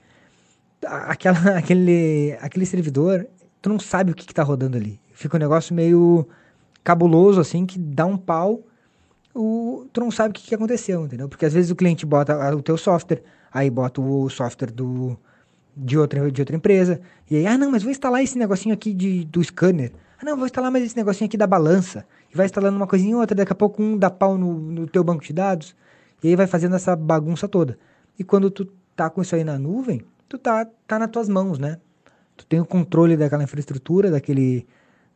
aquela, 0.82 1.38
aquele, 1.58 2.38
aquele 2.40 2.64
servidor, 2.64 3.26
tu 3.60 3.68
não 3.68 3.78
sabe 3.78 4.12
o 4.12 4.14
que, 4.14 4.24
que 4.24 4.32
tá 4.32 4.42
rodando 4.42 4.78
ali. 4.78 4.98
Fica 5.12 5.36
um 5.36 5.40
negócio 5.40 5.74
meio 5.74 6.26
cabuloso, 6.82 7.38
assim, 7.38 7.66
que 7.66 7.78
dá 7.78 8.06
um 8.06 8.16
pau 8.16 8.64
o, 9.34 9.86
tu 9.92 10.00
não 10.00 10.10
sabe 10.10 10.30
o 10.30 10.32
que, 10.34 10.46
que 10.46 10.54
aconteceu, 10.54 11.04
entendeu? 11.04 11.28
Porque 11.28 11.44
às 11.44 11.52
vezes 11.52 11.70
o 11.70 11.76
cliente 11.76 12.06
bota 12.06 12.54
o 12.54 12.62
teu 12.62 12.76
software, 12.76 13.22
aí 13.52 13.68
bota 13.68 14.00
o 14.00 14.28
software 14.30 14.70
do, 14.70 15.18
de, 15.76 15.98
outra, 15.98 16.30
de 16.30 16.40
outra 16.40 16.54
empresa, 16.54 17.00
e 17.30 17.36
aí, 17.36 17.46
ah, 17.46 17.58
não, 17.58 17.70
mas 17.70 17.82
vou 17.82 17.90
instalar 17.90 18.22
esse 18.22 18.38
negocinho 18.38 18.74
aqui 18.74 18.92
de, 18.94 19.24
do 19.24 19.42
scanner. 19.42 19.92
Ah, 20.20 20.24
não, 20.24 20.36
vou 20.36 20.46
instalar 20.46 20.70
mais 20.70 20.84
esse 20.84 20.96
negocinho 20.96 21.26
aqui 21.26 21.36
da 21.36 21.46
balança. 21.46 22.06
E 22.32 22.36
vai 22.36 22.46
instalando 22.46 22.76
uma 22.76 22.86
coisinha 22.86 23.16
ou 23.16 23.20
outra, 23.20 23.34
daqui 23.34 23.52
a 23.52 23.56
pouco 23.56 23.82
um 23.82 23.98
dá 23.98 24.08
pau 24.08 24.38
no, 24.38 24.54
no 24.54 24.86
teu 24.86 25.02
banco 25.02 25.24
de 25.24 25.32
dados, 25.32 25.74
e 26.22 26.28
aí 26.28 26.36
vai 26.36 26.46
fazendo 26.46 26.76
essa 26.76 26.94
bagunça 26.94 27.48
toda. 27.48 27.78
E 28.18 28.22
quando 28.22 28.50
tu 28.50 28.66
tá 28.94 29.10
com 29.10 29.20
isso 29.20 29.34
aí 29.34 29.42
na 29.42 29.58
nuvem, 29.58 30.02
tu 30.28 30.38
tá, 30.38 30.66
tá 30.86 30.98
nas 30.98 31.10
tuas 31.10 31.28
mãos, 31.28 31.58
né? 31.58 31.78
Tu 32.36 32.46
tem 32.46 32.60
o 32.60 32.64
controle 32.64 33.16
daquela 33.16 33.42
infraestrutura, 33.42 34.10
daquele 34.10 34.66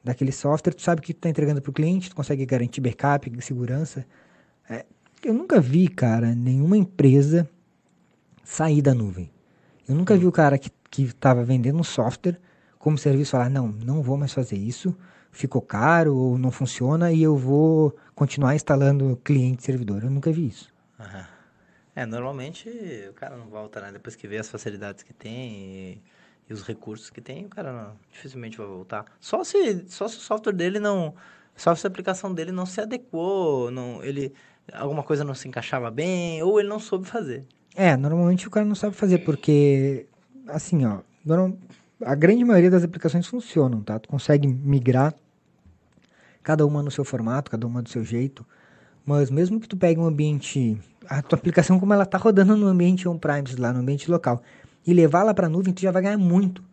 daquele 0.03 0.33
software, 0.33 0.75
tu 0.75 0.83
sabe 0.83 1.01
que 1.01 1.13
tu 1.13 1.21
tá 1.21 1.29
entregando 1.29 1.61
para 1.61 1.71
o 1.71 1.75
cliente, 1.75 2.11
tu 2.11 2.17
consegue 2.17 2.45
garantir 2.47 2.81
backup, 2.81 3.31
segurança. 3.43 4.07
É, 4.69 4.85
eu 5.25 5.35
nunca 5.35 5.61
vi, 5.61 5.89
cara, 5.89 6.35
nenhuma 6.35 6.77
empresa 6.77 7.49
sair 8.45 8.81
da 8.81 8.95
nuvem. 8.95 9.31
Eu 9.89 9.95
nunca 9.95 10.17
vi 10.17 10.27
o 10.27 10.33
cara 10.33 10.59
que 10.59 10.71
estava 11.03 11.45
vendendo 11.45 11.79
um 11.79 11.85
software 11.85 12.39
como 12.79 12.97
serviço 12.97 13.33
falar, 13.33 13.51
não, 13.51 13.69
não 13.69 14.03
vou 14.03 14.17
mais 14.17 14.33
fazer 14.33 14.57
isso, 14.57 14.97
ficou 15.31 15.61
caro 15.61 16.17
ou 16.17 16.39
não 16.39 16.51
funciona 16.51 17.13
e 17.13 17.23
eu 17.23 17.37
vou 17.37 17.97
continuar 18.15 18.55
instalando 18.55 19.21
cliente 19.25 19.65
servidor. 19.65 20.05
Eu 20.05 20.11
nunca 20.11 20.31
vi 20.31 20.47
isso. 20.47 20.73
Uhum. 20.99 21.25
É, 21.95 22.07
normalmente 22.07 22.69
o 23.11 23.13
cara 23.13 23.37
não 23.37 23.49
volta, 23.49 23.81
né? 23.81 23.91
Depois 23.93 24.15
que 24.15 24.29
vê 24.29 24.39
as 24.39 24.49
facilidades 24.49 25.03
que 25.03 25.13
tem 25.13 25.53
e 25.53 26.03
e 26.49 26.53
os 26.53 26.63
recursos 26.63 27.11
que 27.11 27.21
tem, 27.21 27.45
o 27.45 27.49
cara 27.49 27.73
não, 27.73 27.93
dificilmente 28.11 28.57
vai 28.57 28.67
voltar. 28.67 29.05
Só 29.21 29.45
se, 29.45 29.85
só 29.89 30.09
se 30.09 30.17
o 30.17 30.21
software 30.21 30.53
dele 30.53 30.79
não. 30.79 31.15
Só 31.55 31.75
se 31.75 31.87
a 31.87 31.89
aplicação 31.89 32.33
dele 32.33 32.53
não 32.53 32.65
se 32.65 32.81
adequou, 32.81 33.71
não, 33.71 34.03
ele, 34.03 34.33
alguma 34.73 35.03
coisa 35.03 35.25
não 35.25 35.35
se 35.35 35.49
encaixava 35.49 35.91
bem, 35.91 36.43
ou 36.43 36.59
ele 36.59 36.69
não 36.69 36.79
soube 36.79 37.07
fazer. 37.07 37.45
É, 37.75 37.97
normalmente 37.97 38.47
o 38.47 38.51
cara 38.51 38.65
não 38.65 38.77
sabe 38.77 38.95
fazer, 38.95 39.19
porque, 39.19 40.07
assim, 40.47 40.87
ó, 40.87 41.01
a 42.05 42.15
grande 42.15 42.45
maioria 42.45 42.71
das 42.71 42.85
aplicações 42.85 43.27
funcionam, 43.27 43.83
tá? 43.83 43.99
Tu 43.99 44.09
consegue 44.09 44.47
migrar 44.47 45.15
cada 46.43 46.65
uma 46.65 46.83
no 46.83 46.91
seu 46.91 47.05
formato, 47.05 47.51
cada 47.51 47.67
uma 47.67 47.83
do 47.83 47.89
seu 47.89 48.05
jeito, 48.05 48.47
mas 49.05 49.31
mesmo 49.31 49.61
que 49.61 49.69
tu 49.69 49.77
pegue 49.77 50.01
um 50.01 50.07
ambiente, 50.07 50.81
a 51.09 51.21
tua 51.21 51.37
aplicação 51.37 51.79
como 51.81 51.93
ela 51.93 52.07
tá 52.07 52.19
rodando 52.19 52.57
no 52.57 52.69
ambiente 52.69 53.09
on-premise 53.09 53.57
lá, 53.57 53.73
no 53.73 53.81
ambiente 53.81 54.11
local, 54.11 54.43
e 54.89 54.95
levá-la 54.95 55.35
para 55.35 55.49
a 55.49 55.51
nuvem, 55.51 55.75
tu 55.75 55.83
já 55.83 55.91
vai 55.91 56.01
ganhar 56.01 56.17
muito. 56.17 56.65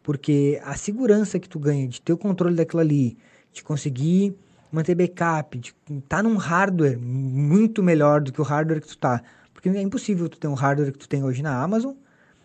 Porque 0.00 0.60
a 0.64 0.76
segurança 0.76 1.40
que 1.40 1.48
tu 1.48 1.58
ganha 1.58 1.88
de 1.88 2.00
ter 2.00 2.12
o 2.12 2.16
controle 2.16 2.54
daquilo 2.54 2.80
ali, 2.80 3.18
de 3.52 3.64
conseguir 3.64 4.36
manter 4.70 4.94
backup, 4.94 5.58
de 5.58 5.74
tá 6.08 6.22
num 6.22 6.36
hardware 6.36 6.96
muito 6.96 7.82
melhor 7.82 8.20
do 8.20 8.32
que 8.32 8.40
o 8.40 8.44
hardware 8.44 8.80
que 8.80 8.86
tu 8.86 8.96
tá. 8.96 9.20
Porque 9.52 9.68
é 9.68 9.82
impossível 9.82 10.28
tu 10.28 10.38
ter 10.38 10.46
um 10.46 10.54
hardware 10.54 10.92
que 10.92 10.98
tu 10.98 11.08
tem 11.08 11.24
hoje 11.24 11.42
na 11.42 11.60
Amazon 11.60 11.94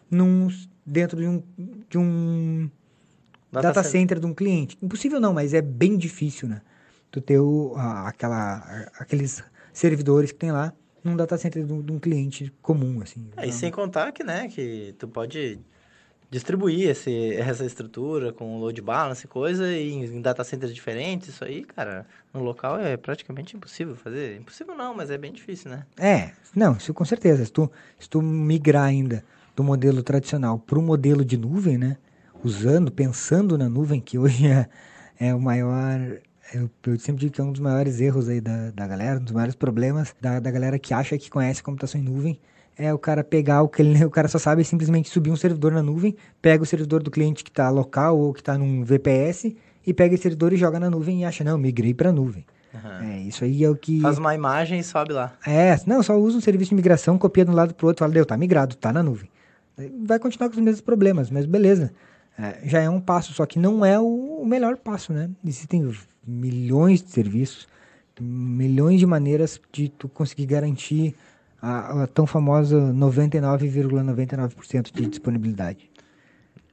num, 0.10 0.48
dentro 0.84 1.20
de 1.20 1.28
um, 1.28 1.44
de 1.88 2.00
um 2.00 2.68
data, 3.52 3.68
data 3.68 3.84
center. 3.84 4.00
center 4.00 4.20
de 4.20 4.26
um 4.26 4.34
cliente. 4.34 4.80
Impossível 4.82 5.20
não, 5.20 5.32
mas 5.32 5.54
é 5.54 5.62
bem 5.62 5.96
difícil, 5.96 6.50
né? 6.50 6.64
Tu 7.12 7.22
ter 7.22 7.38
o, 7.38 7.76
a, 7.76 8.08
aquela, 8.08 8.90
aqueles 8.98 9.44
servidores 9.72 10.32
que 10.32 10.40
tem 10.40 10.52
lá 10.52 10.74
num 11.04 11.16
data 11.16 11.38
center 11.38 11.66
de 11.66 11.74
um, 11.74 11.82
de 11.82 11.92
um 11.92 12.00
cliente 12.00 12.54
comum, 12.62 13.02
assim. 13.02 13.30
É, 13.38 13.48
e 13.48 13.52
sem 13.52 13.72
contar 13.72 14.12
que, 14.12 14.24
né, 14.24 14.48
que 14.48 14.96
tu 14.98 15.08
pode 15.08 15.60
distribuir 16.30 16.90
esse, 16.90 17.34
essa 17.34 17.66
estrutura 17.66 18.32
com 18.32 18.60
load 18.60 18.80
balance 18.82 19.26
e 19.26 19.28
coisa 19.28 19.72
em, 19.72 20.06
em 20.06 20.22
data 20.22 20.44
centers 20.44 20.74
diferentes, 20.74 21.30
isso 21.30 21.44
aí, 21.44 21.64
cara, 21.64 22.06
no 22.34 22.44
local 22.44 22.80
é 22.80 22.96
praticamente 22.96 23.58
impossível 23.58 23.96
fazer. 23.96 24.38
Impossível 24.38 24.76
não, 24.76 24.94
mas 24.94 25.10
é 25.10 25.18
bem 25.18 25.32
difícil, 25.32 25.72
né? 25.72 25.86
É, 25.98 26.32
não, 26.56 26.78
isso 26.78 26.94
com 26.94 27.06
certeza. 27.06 27.44
Se 27.44 27.52
tu, 27.52 27.72
se 28.00 28.08
tu 28.08 28.22
migrar 28.22 28.84
ainda 28.84 29.24
do 29.56 29.64
modelo 29.64 30.04
tradicional 30.04 30.60
para 30.60 30.78
o 30.78 30.82
modelo 30.82 31.26
de 31.26 31.38
nuvem, 31.38 31.78
né? 31.78 31.98
Usando, 32.44 32.92
pensando 32.92 33.58
na 33.58 33.68
nuvem, 33.68 34.00
que 34.00 34.18
hoje 34.18 34.48
é, 34.48 34.70
é 35.20 35.34
o 35.34 35.42
maior 35.42 36.00
eu, 36.54 36.70
eu, 36.86 37.00
sempre 37.00 37.22
digo 37.22 37.34
que 37.34 37.42
é 37.42 37.44
um 37.44 37.52
dos 37.52 37.62
maiores 37.62 38.00
erros 38.00 38.30
aí 38.30 38.42
da, 38.42 38.72
da 38.72 38.88
galera, 38.88 39.20
um 39.20 39.24
dos 39.24 39.34
maiores 39.34 39.56
problemas 39.56 40.16
da, 40.20 40.40
da 40.40 40.52
galera 40.52 40.80
que 40.80 40.94
acha 40.94 41.18
que 41.18 41.30
conhece 41.30 41.62
computação 41.62 42.00
em 42.00 42.04
nuvem, 42.04 42.40
é 42.78 42.94
o 42.94 42.98
cara 42.98 43.24
pegar 43.24 43.62
o 43.62 43.68
que 43.68 43.82
ele, 43.82 44.04
o 44.06 44.10
cara 44.10 44.28
só 44.28 44.40
sabe 44.40 44.64
simplesmente 44.64 45.10
subir 45.10 45.32
um 45.32 45.36
servidor 45.36 45.72
na 45.72 45.84
nuvem, 45.84 46.16
pega 46.42 46.64
o 46.64 46.66
servidor 46.66 47.04
do 47.04 47.12
cliente 47.12 47.44
que 47.44 47.50
está 47.50 47.70
local 47.70 48.18
ou 48.18 48.34
que 48.34 48.42
está 48.42 48.58
num 48.58 48.84
VPS 48.84 49.54
e 49.86 49.94
pega 49.94 50.14
esse 50.14 50.24
servidor 50.24 50.54
e 50.54 50.58
joga 50.58 50.80
na 50.80 50.90
nuvem 50.90 51.22
e 51.22 51.26
acha, 51.26 51.44
não, 51.44 51.58
migrei 51.58 51.94
para 51.94 52.12
nuvem. 52.12 52.46
Uhum. 52.74 53.10
É, 53.10 53.20
isso 53.22 53.44
aí 53.44 53.64
é 53.64 53.70
o 53.70 53.76
que... 53.76 54.00
Faz 54.00 54.18
uma 54.18 54.36
imagem 54.36 54.80
e 54.80 54.84
sobe 54.84 55.14
lá. 55.14 55.34
É, 55.46 55.76
não, 55.86 56.04
só 56.04 56.18
usa 56.18 56.38
um 56.38 56.42
serviço 56.42 56.70
de 56.70 56.76
migração, 56.76 57.18
copia 57.18 57.44
de 57.44 57.52
um 57.52 57.56
lado 57.56 57.74
pro 57.74 57.88
outro, 57.88 58.02
fala, 58.04 58.14
deu, 58.14 58.26
tá 58.26 58.38
migrado, 58.38 58.76
tá 58.76 58.94
na 58.94 59.02
nuvem. 59.02 59.30
Vai 60.06 60.20
continuar 60.20 60.50
com 60.50 60.56
os 60.56 60.62
mesmos 60.62 60.82
problemas, 60.82 61.32
mas 61.32 61.46
beleza. 61.46 61.92
É, 62.40 62.62
já 62.64 62.82
é 62.82 62.90
um 62.90 63.02
passo, 63.02 63.34
só 63.34 63.46
que 63.46 63.60
não 63.60 63.84
é 63.84 64.00
o, 64.00 64.46
melhor 64.46 64.78
passo, 64.78 65.12
né? 65.12 65.30
Existem 65.46 65.94
milhões 66.26 67.04
de 67.04 67.12
serviços, 67.12 67.68
milhões 68.18 69.02
de 69.02 69.06
maneiras 69.06 69.60
de 69.74 69.90
tu 69.90 70.08
conseguir 70.08 70.46
garantir 70.46 71.14
a, 71.62 72.04
a 72.04 72.08
tão 72.08 72.26
famosa 72.26 72.80
99,99% 72.94 74.54
,99 74.56 74.92
de 74.94 75.08
disponibilidade. 75.08 75.92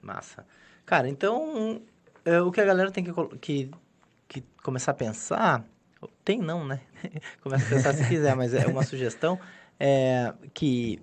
Massa. 0.00 0.46
Cara, 0.84 1.08
então 1.08 1.82
é, 2.24 2.40
o 2.40 2.52
que 2.52 2.60
a 2.60 2.64
galera 2.64 2.92
tem 2.92 3.02
que, 3.02 3.12
que, 3.40 3.70
que 4.28 4.44
começar 4.62 4.92
a 4.92 4.94
pensar, 4.94 5.64
tem 6.24 6.40
não, 6.40 6.64
né? 6.64 6.80
Começa 7.42 7.66
a 7.66 7.68
pensar 7.68 7.92
se 7.92 8.06
quiser, 8.06 8.36
mas 8.36 8.54
é 8.54 8.68
uma 8.68 8.84
sugestão, 8.84 9.36
é 9.80 10.32
que 10.54 11.02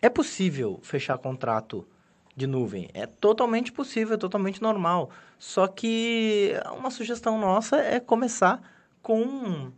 é 0.00 0.08
possível 0.08 0.80
fechar 0.82 1.18
contrato 1.18 1.86
de 2.36 2.46
nuvem. 2.46 2.90
É 2.92 3.06
totalmente 3.06 3.72
possível, 3.72 4.14
é 4.14 4.18
totalmente 4.18 4.60
normal. 4.60 5.10
Só 5.38 5.66
que 5.66 6.52
uma 6.76 6.90
sugestão 6.90 7.38
nossa 7.38 7.78
é 7.78 7.98
começar 7.98 8.60
com 9.02 9.72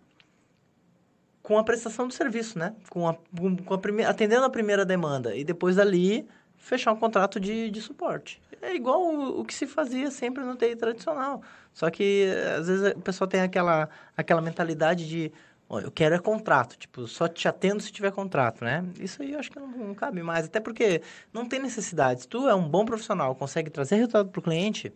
com 1.41 1.57
a 1.57 1.65
prestação 1.65 2.07
do 2.07 2.13
serviço, 2.13 2.59
né? 2.59 2.75
Com 2.91 3.09
a, 3.09 3.17
com 3.65 3.73
a 3.73 3.79
prime... 3.79 4.05
atendendo 4.05 4.45
a 4.45 4.51
primeira 4.51 4.85
demanda 4.85 5.35
e 5.35 5.43
depois 5.43 5.77
dali 5.77 6.29
fechar 6.59 6.93
um 6.93 6.97
contrato 6.97 7.41
de, 7.41 7.71
de 7.71 7.81
suporte. 7.81 8.39
É 8.61 8.75
igual 8.75 9.01
o, 9.01 9.41
o 9.41 9.45
que 9.47 9.55
se 9.55 9.67
fazia 9.67 10.11
sempre 10.11 10.45
no 10.45 10.57
TI 10.57 10.77
tradicional. 10.77 11.41
Só 11.73 11.89
que 11.89 12.29
às 12.59 12.69
vezes 12.69 12.93
o 12.93 13.01
pessoal 13.01 13.27
tem 13.27 13.41
aquela, 13.41 13.89
aquela 14.15 14.43
mentalidade 14.43 15.09
de 15.09 15.33
eu 15.71 15.91
quero 15.91 16.15
é 16.15 16.19
contrato, 16.19 16.79
tipo, 16.79 17.07
só 17.07 17.29
te 17.29 17.47
atendo 17.47 17.83
se 17.83 17.93
tiver 17.93 18.11
contrato, 18.11 18.65
né? 18.65 18.85
Isso 18.99 19.23
aí 19.23 19.33
eu 19.33 19.39
acho 19.39 19.51
que 19.51 19.59
não, 19.59 19.69
não 19.69 19.95
cabe 19.95 20.23
mais, 20.23 20.47
até 20.47 20.61
porque 20.61 21.03
não 21.33 21.47
tem 21.47 21.61
necessidade. 21.61 22.23
Se 22.23 22.29
tu 22.29 22.49
é 22.49 22.55
um 22.55 22.69
bom 22.69 22.85
profissional, 22.85 23.35
consegue 23.35 23.71
trazer 23.71 23.97
resultado 23.97 24.29
para 24.31 24.41
o 24.41 24.43
cliente... 24.43 24.93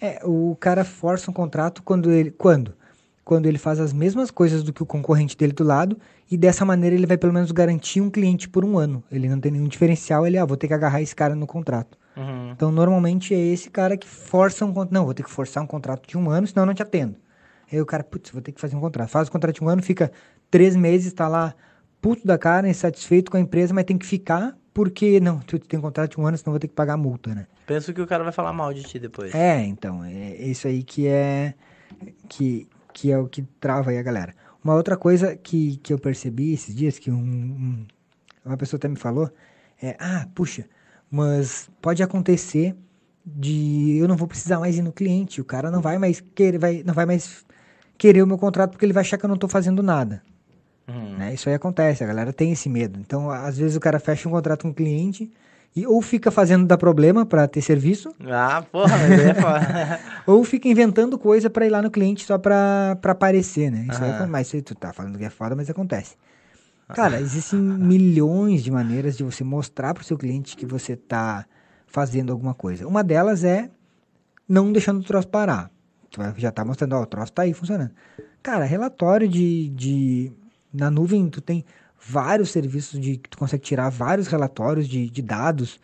É, 0.00 0.20
o 0.24 0.56
cara 0.58 0.84
força 0.84 1.30
um 1.30 1.34
contrato 1.34 1.82
quando 1.82 2.10
ele... 2.10 2.30
Quando? 2.30 2.74
quando 3.24 3.46
ele 3.46 3.58
faz 3.58 3.78
as 3.78 3.92
mesmas 3.92 4.30
coisas 4.30 4.62
do 4.62 4.72
que 4.72 4.82
o 4.82 4.86
concorrente 4.86 5.36
dele 5.36 5.52
do 5.52 5.64
lado 5.64 5.98
e 6.30 6.36
dessa 6.36 6.64
maneira 6.64 6.96
ele 6.96 7.06
vai 7.06 7.16
pelo 7.16 7.32
menos 7.32 7.52
garantir 7.52 8.00
um 8.00 8.10
cliente 8.10 8.48
por 8.48 8.64
um 8.64 8.78
ano. 8.78 9.02
Ele 9.10 9.28
não 9.28 9.38
tem 9.38 9.52
nenhum 9.52 9.68
diferencial, 9.68 10.26
ele, 10.26 10.38
ah, 10.38 10.44
vou 10.44 10.56
ter 10.56 10.68
que 10.68 10.74
agarrar 10.74 11.00
esse 11.00 11.14
cara 11.14 11.34
no 11.34 11.46
contrato. 11.46 11.96
Uhum. 12.16 12.50
Então, 12.50 12.70
normalmente 12.70 13.34
é 13.34 13.38
esse 13.38 13.70
cara 13.70 13.96
que 13.96 14.08
força 14.08 14.64
um 14.64 14.72
contrato. 14.72 14.92
Não, 14.92 15.04
vou 15.04 15.14
ter 15.14 15.22
que 15.22 15.30
forçar 15.30 15.62
um 15.62 15.66
contrato 15.66 16.06
de 16.06 16.18
um 16.18 16.30
ano, 16.30 16.46
senão 16.46 16.64
eu 16.64 16.66
não 16.66 16.74
te 16.74 16.82
atendo. 16.82 17.16
Aí 17.72 17.80
o 17.80 17.86
cara, 17.86 18.04
putz, 18.04 18.30
vou 18.30 18.42
ter 18.42 18.52
que 18.52 18.60
fazer 18.60 18.76
um 18.76 18.80
contrato. 18.80 19.08
Faz 19.08 19.28
o 19.28 19.32
contrato 19.32 19.54
de 19.54 19.64
um 19.64 19.68
ano, 19.68 19.82
fica 19.82 20.12
três 20.50 20.76
meses, 20.76 21.06
está 21.08 21.28
lá 21.28 21.54
puto 22.00 22.26
da 22.26 22.36
cara, 22.36 22.68
insatisfeito 22.68 23.30
com 23.30 23.36
a 23.36 23.40
empresa, 23.40 23.72
mas 23.72 23.84
tem 23.84 23.96
que 23.96 24.06
ficar 24.06 24.56
porque, 24.74 25.20
não, 25.20 25.38
tu 25.40 25.58
tem 25.58 25.80
contrato 25.80 26.12
de 26.12 26.20
um 26.20 26.26
ano, 26.26 26.36
senão 26.36 26.52
vou 26.52 26.60
ter 26.60 26.68
que 26.68 26.74
pagar 26.74 26.94
a 26.94 26.96
multa, 26.96 27.34
né? 27.34 27.46
Penso 27.66 27.92
que 27.92 28.00
o 28.00 28.06
cara 28.06 28.24
vai 28.24 28.32
falar 28.32 28.52
mal 28.52 28.72
de 28.72 28.82
ti 28.82 28.98
depois. 28.98 29.34
É, 29.34 29.64
então, 29.64 30.04
é 30.04 30.36
isso 30.36 30.66
aí 30.66 30.82
que 30.82 31.06
é... 31.06 31.54
que 32.28 32.68
que 32.92 33.10
é 33.10 33.18
o 33.18 33.26
que 33.26 33.42
trava 33.58 33.90
aí 33.90 33.98
a 33.98 34.02
galera. 34.02 34.34
Uma 34.62 34.74
outra 34.74 34.96
coisa 34.96 35.34
que, 35.36 35.78
que 35.78 35.92
eu 35.92 35.98
percebi 35.98 36.52
esses 36.52 36.74
dias, 36.74 36.98
que 36.98 37.10
um, 37.10 37.16
um, 37.16 37.86
uma 38.44 38.56
pessoa 38.56 38.78
até 38.78 38.88
me 38.88 38.96
falou, 38.96 39.30
é, 39.82 39.96
ah, 39.98 40.26
puxa, 40.34 40.66
mas 41.10 41.68
pode 41.80 42.02
acontecer 42.02 42.76
de 43.24 43.96
eu 43.98 44.06
não 44.06 44.16
vou 44.16 44.28
precisar 44.28 44.58
mais 44.60 44.76
ir 44.76 44.82
no 44.82 44.92
cliente, 44.92 45.40
o 45.40 45.44
cara 45.44 45.70
não 45.70 45.80
vai 45.80 45.98
mais 45.98 46.20
querer, 46.20 46.58
vai, 46.58 46.82
não 46.84 46.94
vai 46.94 47.06
mais 47.06 47.44
querer 48.02 48.20
o 48.20 48.26
meu 48.26 48.36
contrato 48.36 48.72
porque 48.72 48.84
ele 48.84 48.92
vai 48.92 49.02
achar 49.02 49.16
que 49.16 49.24
eu 49.24 49.28
não 49.28 49.36
estou 49.36 49.48
fazendo 49.48 49.80
nada. 49.80 50.20
Uhum. 50.88 51.18
Né? 51.18 51.34
Isso 51.34 51.48
aí 51.48 51.54
acontece, 51.54 52.02
a 52.02 52.06
galera 52.08 52.32
tem 52.32 52.50
esse 52.50 52.68
medo. 52.68 52.98
Então, 52.98 53.30
às 53.30 53.56
vezes 53.56 53.76
o 53.76 53.80
cara 53.80 54.00
fecha 54.00 54.28
um 54.28 54.32
contrato 54.32 54.62
com 54.62 54.70
o 54.70 54.74
cliente 54.74 55.30
e 55.76 55.86
ou 55.86 56.02
fica 56.02 56.28
fazendo 56.28 56.66
dar 56.66 56.76
problema 56.76 57.24
para 57.24 57.46
ter 57.46 57.62
serviço. 57.62 58.12
Ah, 58.28 58.60
porra, 58.72 58.96
é 58.96 60.00
ou 60.26 60.42
fica 60.42 60.66
inventando 60.66 61.16
coisa 61.16 61.48
para 61.48 61.64
ir 61.64 61.70
lá 61.70 61.80
no 61.80 61.92
cliente 61.92 62.26
só 62.26 62.38
para 62.38 62.98
aparecer, 63.04 63.70
né? 63.70 63.86
Isso 63.88 64.02
ah. 64.02 64.24
é, 64.24 64.26
mas 64.26 64.50
tu 64.50 64.74
tá 64.74 64.92
falando 64.92 65.16
que 65.16 65.24
é 65.24 65.30
foda, 65.30 65.54
mas 65.54 65.70
acontece. 65.70 66.16
Cara, 66.92 67.20
existem 67.20 67.60
milhões 67.60 68.64
de 68.64 68.70
maneiras 68.72 69.16
de 69.16 69.22
você 69.22 69.44
mostrar 69.44 69.94
para 69.94 70.02
o 70.02 70.04
seu 70.04 70.18
cliente 70.18 70.56
que 70.56 70.66
você 70.66 70.96
tá 70.96 71.46
fazendo 71.86 72.32
alguma 72.32 72.52
coisa. 72.52 72.84
Uma 72.84 73.04
delas 73.04 73.44
é 73.44 73.70
não 74.48 74.72
deixando 74.72 75.00
o 75.00 75.04
troço 75.04 75.28
parar. 75.28 75.70
Tu 76.12 76.20
já 76.36 76.52
tá 76.52 76.64
mostrando, 76.64 76.94
ó, 76.94 77.02
o 77.02 77.06
troço 77.06 77.32
tá 77.32 77.42
aí 77.42 77.54
funcionando. 77.54 77.90
Cara, 78.42 78.64
relatório 78.64 79.26
de, 79.26 79.68
de 79.70 80.32
na 80.72 80.90
nuvem 80.90 81.28
tu 81.28 81.40
tem 81.40 81.64
vários 82.06 82.50
serviços 82.50 83.00
de 83.00 83.16
que 83.16 83.30
tu 83.30 83.38
consegue 83.38 83.62
tirar 83.62 83.88
vários 83.88 84.26
relatórios 84.26 84.86
de, 84.86 85.08
de 85.08 85.22
dados. 85.22 85.80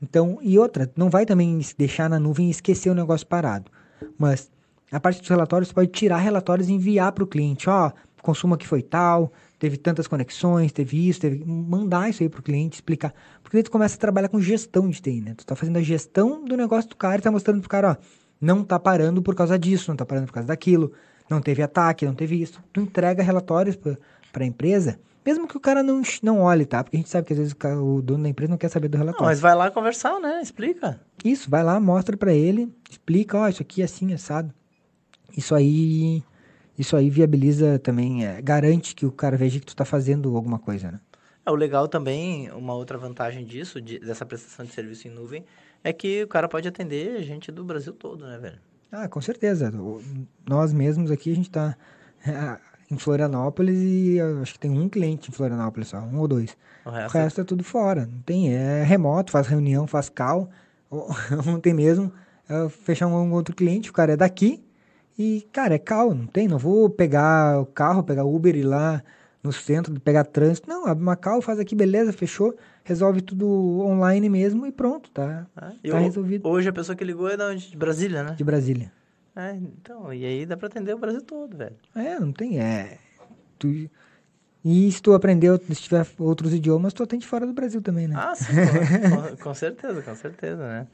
Então, 0.00 0.38
e 0.42 0.58
outra, 0.58 0.90
não 0.96 1.08
vai 1.08 1.24
também 1.24 1.60
deixar 1.78 2.10
na 2.10 2.18
nuvem 2.18 2.48
e 2.48 2.50
esquecer 2.50 2.90
o 2.90 2.94
negócio 2.94 3.26
parado. 3.26 3.70
Mas 4.18 4.50
a 4.90 5.00
parte 5.00 5.20
dos 5.20 5.28
relatórios, 5.28 5.68
você 5.68 5.74
pode 5.74 5.90
tirar 5.90 6.18
relatórios 6.18 6.68
e 6.68 6.72
enviar 6.72 7.12
para 7.12 7.24
o 7.24 7.26
cliente. 7.26 7.70
Ó, 7.70 7.92
consumo 8.20 8.54
aqui 8.54 8.66
foi 8.66 8.82
tal, 8.82 9.32
teve 9.58 9.76
tantas 9.76 10.06
conexões, 10.06 10.72
teve 10.72 11.08
isso, 11.08 11.20
teve... 11.20 11.44
Mandar 11.44 12.10
isso 12.10 12.22
aí 12.22 12.28
para 12.28 12.40
o 12.40 12.42
cliente, 12.42 12.76
explicar. 12.76 13.12
Porque 13.42 13.56
daí 13.56 13.62
tu 13.62 13.70
começa 13.70 13.96
a 13.96 13.98
trabalhar 13.98 14.28
com 14.28 14.40
gestão 14.40 14.88
de 14.88 15.00
TI, 15.00 15.20
né? 15.20 15.34
Tu 15.36 15.44
tá 15.44 15.56
fazendo 15.56 15.76
a 15.76 15.82
gestão 15.82 16.44
do 16.44 16.56
negócio 16.56 16.90
do 16.90 16.96
cara 16.96 17.18
e 17.18 17.22
tá 17.22 17.30
mostrando 17.30 17.60
pro 17.60 17.68
cara, 17.68 17.92
ó, 17.92 18.21
não 18.42 18.62
tá 18.62 18.78
parando 18.78 19.22
por 19.22 19.34
causa 19.34 19.58
disso, 19.58 19.90
não 19.90 19.96
tá 19.96 20.04
parando 20.04 20.26
por 20.26 20.34
causa 20.34 20.48
daquilo, 20.48 20.92
não 21.30 21.40
teve 21.40 21.62
ataque, 21.62 22.04
não 22.04 22.14
teve 22.14 22.42
isso. 22.42 22.60
Tu 22.72 22.80
entrega 22.80 23.22
relatórios 23.22 23.76
para 23.76 24.44
a 24.44 24.46
empresa 24.46 24.98
mesmo 25.24 25.46
que 25.46 25.56
o 25.56 25.60
cara 25.60 25.82
não, 25.82 26.02
não 26.22 26.40
olhe, 26.40 26.66
tá? 26.66 26.82
Porque 26.82 26.96
a 26.96 27.00
gente 27.00 27.08
sabe 27.08 27.26
que 27.26 27.32
às 27.32 27.38
vezes 27.38 27.54
o, 27.54 27.96
o 27.96 28.02
dono 28.02 28.24
da 28.24 28.28
empresa 28.28 28.50
não 28.50 28.58
quer 28.58 28.68
saber 28.68 28.88
do 28.88 28.98
relatório. 28.98 29.22
Não, 29.22 29.28
mas 29.28 29.40
vai 29.40 29.54
lá 29.54 29.70
conversar, 29.70 30.18
né? 30.20 30.40
Explica. 30.42 31.00
Isso, 31.24 31.48
vai 31.48 31.62
lá, 31.62 31.78
mostra 31.78 32.16
para 32.16 32.34
ele, 32.34 32.72
explica, 32.90 33.38
ó, 33.38 33.48
isso 33.48 33.62
aqui 33.62 33.82
é 33.82 33.84
assim, 33.84 34.12
assado. 34.12 34.52
Isso 35.36 35.54
aí, 35.54 36.22
isso 36.76 36.96
aí 36.96 37.08
viabiliza 37.08 37.78
também, 37.78 38.26
é, 38.26 38.42
garante 38.42 38.94
que 38.94 39.06
o 39.06 39.12
cara 39.12 39.36
veja 39.36 39.60
que 39.60 39.66
tu 39.66 39.76
tá 39.76 39.84
fazendo 39.84 40.36
alguma 40.36 40.58
coisa, 40.58 40.90
né? 40.90 41.00
É, 41.46 41.50
o 41.50 41.54
legal 41.54 41.86
também, 41.88 42.50
uma 42.50 42.74
outra 42.74 42.98
vantagem 42.98 43.44
disso, 43.44 43.80
de, 43.80 43.98
dessa 44.00 44.26
prestação 44.26 44.64
de 44.64 44.72
serviço 44.72 45.06
em 45.06 45.10
nuvem, 45.10 45.44
é 45.84 45.92
que 45.92 46.22
o 46.22 46.28
cara 46.28 46.48
pode 46.48 46.68
atender 46.68 47.22
gente 47.22 47.50
do 47.50 47.64
Brasil 47.64 47.92
todo, 47.92 48.26
né, 48.26 48.38
velho? 48.38 48.58
Ah, 48.90 49.08
com 49.08 49.20
certeza. 49.20 49.72
Nós 50.46 50.72
mesmos 50.72 51.10
aqui, 51.10 51.32
a 51.32 51.34
gente 51.34 51.50
tá 51.50 51.76
em 52.90 52.98
Florianópolis 52.98 53.78
e 53.80 54.20
acho 54.42 54.52
que 54.52 54.58
tem 54.58 54.70
um 54.70 54.88
cliente 54.88 55.30
em 55.30 55.32
Florianópolis 55.32 55.88
só, 55.88 55.98
um 55.98 56.18
ou 56.18 56.28
dois. 56.28 56.56
O 56.84 56.90
resto, 56.90 57.14
o 57.14 57.18
resto 57.20 57.40
é 57.40 57.44
tudo 57.44 57.64
fora. 57.64 58.06
Não 58.06 58.20
tem, 58.20 58.54
é 58.54 58.82
remoto, 58.82 59.32
faz 59.32 59.46
reunião, 59.46 59.86
faz 59.86 60.08
call. 60.08 60.50
Ontem 61.48 61.72
mesmo, 61.74 62.12
fechar 62.84 63.06
um 63.06 63.32
outro 63.32 63.54
cliente, 63.54 63.90
o 63.90 63.92
cara 63.92 64.12
é 64.12 64.16
daqui 64.16 64.62
e, 65.18 65.46
cara, 65.52 65.74
é 65.74 65.78
cal, 65.78 66.14
não 66.14 66.26
tem, 66.26 66.48
não 66.48 66.58
vou 66.58 66.88
pegar 66.88 67.60
o 67.60 67.66
carro, 67.66 68.02
pegar 68.02 68.24
Uber 68.24 68.54
e 68.54 68.60
ir 68.60 68.64
lá 68.64 69.02
no 69.42 69.52
centro, 69.52 69.98
pegar 70.00 70.24
trânsito. 70.24 70.68
Não, 70.68 70.86
abre 70.86 71.02
uma 71.02 71.16
cal, 71.16 71.40
faz 71.42 71.58
aqui, 71.58 71.74
beleza, 71.74 72.12
fechou, 72.12 72.54
resolve 72.84 73.20
tudo 73.20 73.80
online 73.80 74.28
mesmo 74.28 74.66
e 74.66 74.72
pronto, 74.72 75.10
tá, 75.10 75.46
é, 75.82 75.90
tá 75.90 75.98
resolvido. 75.98 76.48
Hoje 76.48 76.68
a 76.68 76.72
pessoa 76.72 76.96
que 76.96 77.04
ligou 77.04 77.28
é 77.28 77.54
de 77.54 77.76
Brasília, 77.76 78.22
né? 78.22 78.34
De 78.34 78.44
Brasília. 78.44 78.92
É, 79.34 79.52
então, 79.52 80.12
e 80.12 80.24
aí 80.24 80.44
dá 80.44 80.56
pra 80.56 80.66
atender 80.66 80.94
o 80.94 80.98
Brasil 80.98 81.22
todo, 81.22 81.56
velho. 81.56 81.76
É, 81.94 82.18
não 82.18 82.32
tem. 82.32 82.60
É. 82.60 82.98
Tu, 83.58 83.88
e 84.64 84.92
se 84.92 85.02
tu 85.02 85.12
aprender, 85.12 85.58
se 85.70 85.82
tiver 85.82 86.06
outros 86.18 86.52
idiomas, 86.54 86.92
tu 86.92 87.02
atende 87.02 87.26
fora 87.26 87.46
do 87.46 87.52
Brasil 87.52 87.82
também, 87.82 88.06
né? 88.06 88.14
Ah, 88.16 88.34
sim, 88.34 88.52
com, 89.36 89.44
com 89.44 89.54
certeza, 89.54 90.02
com 90.02 90.14
certeza, 90.14 90.62
né? 90.62 90.86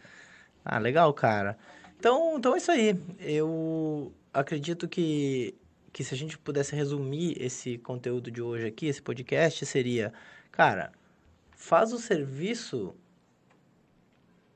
Ah, 0.64 0.78
legal, 0.78 1.12
cara. 1.12 1.58
Então, 1.98 2.38
então 2.38 2.54
é 2.54 2.58
isso 2.58 2.70
aí. 2.70 2.98
Eu 3.18 4.12
acredito 4.32 4.86
que, 4.86 5.54
que 5.92 6.04
se 6.04 6.14
a 6.14 6.16
gente 6.16 6.38
pudesse 6.38 6.76
resumir 6.76 7.36
esse 7.42 7.76
conteúdo 7.78 8.30
de 8.30 8.40
hoje 8.40 8.66
aqui, 8.66 8.86
esse 8.86 9.02
podcast, 9.02 9.66
seria, 9.66 10.12
cara, 10.50 10.92
faz 11.58 11.92
o 11.92 11.98
serviço 11.98 12.94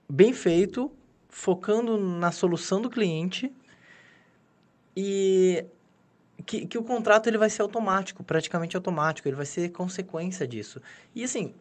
bem 0.08 0.32
feito, 0.32 0.90
focando 1.28 1.98
na 1.98 2.30
solução 2.30 2.80
do 2.80 2.88
cliente 2.88 3.52
e 4.96 5.66
que, 6.46 6.64
que 6.66 6.78
o 6.78 6.84
contrato 6.84 7.26
ele 7.26 7.36
vai 7.36 7.50
ser 7.50 7.62
automático, 7.62 8.22
praticamente 8.22 8.76
automático, 8.76 9.28
ele 9.28 9.36
vai 9.36 9.44
ser 9.44 9.68
consequência 9.70 10.46
disso. 10.46 10.80
E 11.14 11.24
assim, 11.24 11.54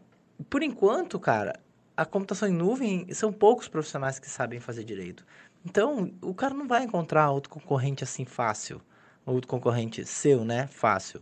por 0.48 0.62
enquanto, 0.62 1.20
cara, 1.20 1.60
a 1.98 2.06
computação 2.06 2.48
em 2.48 2.54
nuvem 2.54 3.12
são 3.12 3.34
poucos 3.34 3.68
profissionais 3.68 4.20
que 4.20 4.30
sabem 4.30 4.60
fazer 4.60 4.84
direito. 4.84 5.26
Então, 5.66 6.14
o 6.22 6.36
cara 6.36 6.54
não 6.54 6.68
vai 6.68 6.84
encontrar 6.84 7.32
outro 7.32 7.50
concorrente 7.50 8.04
assim 8.04 8.26
fácil. 8.26 8.80
Outro 9.26 9.48
concorrente 9.48 10.06
seu, 10.06 10.46
né? 10.46 10.68
Fácil. 10.68 11.22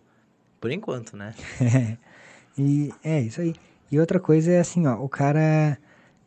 Por 0.60 0.72
enquanto, 0.72 1.16
né? 1.16 1.34
e 2.58 2.94
é 3.04 3.22
isso 3.22 3.42
aí. 3.42 3.54
E 3.92 4.00
outra 4.00 4.20
coisa 4.20 4.52
é 4.52 4.60
assim, 4.60 4.86
ó, 4.86 4.96
o 5.04 5.10
cara 5.10 5.78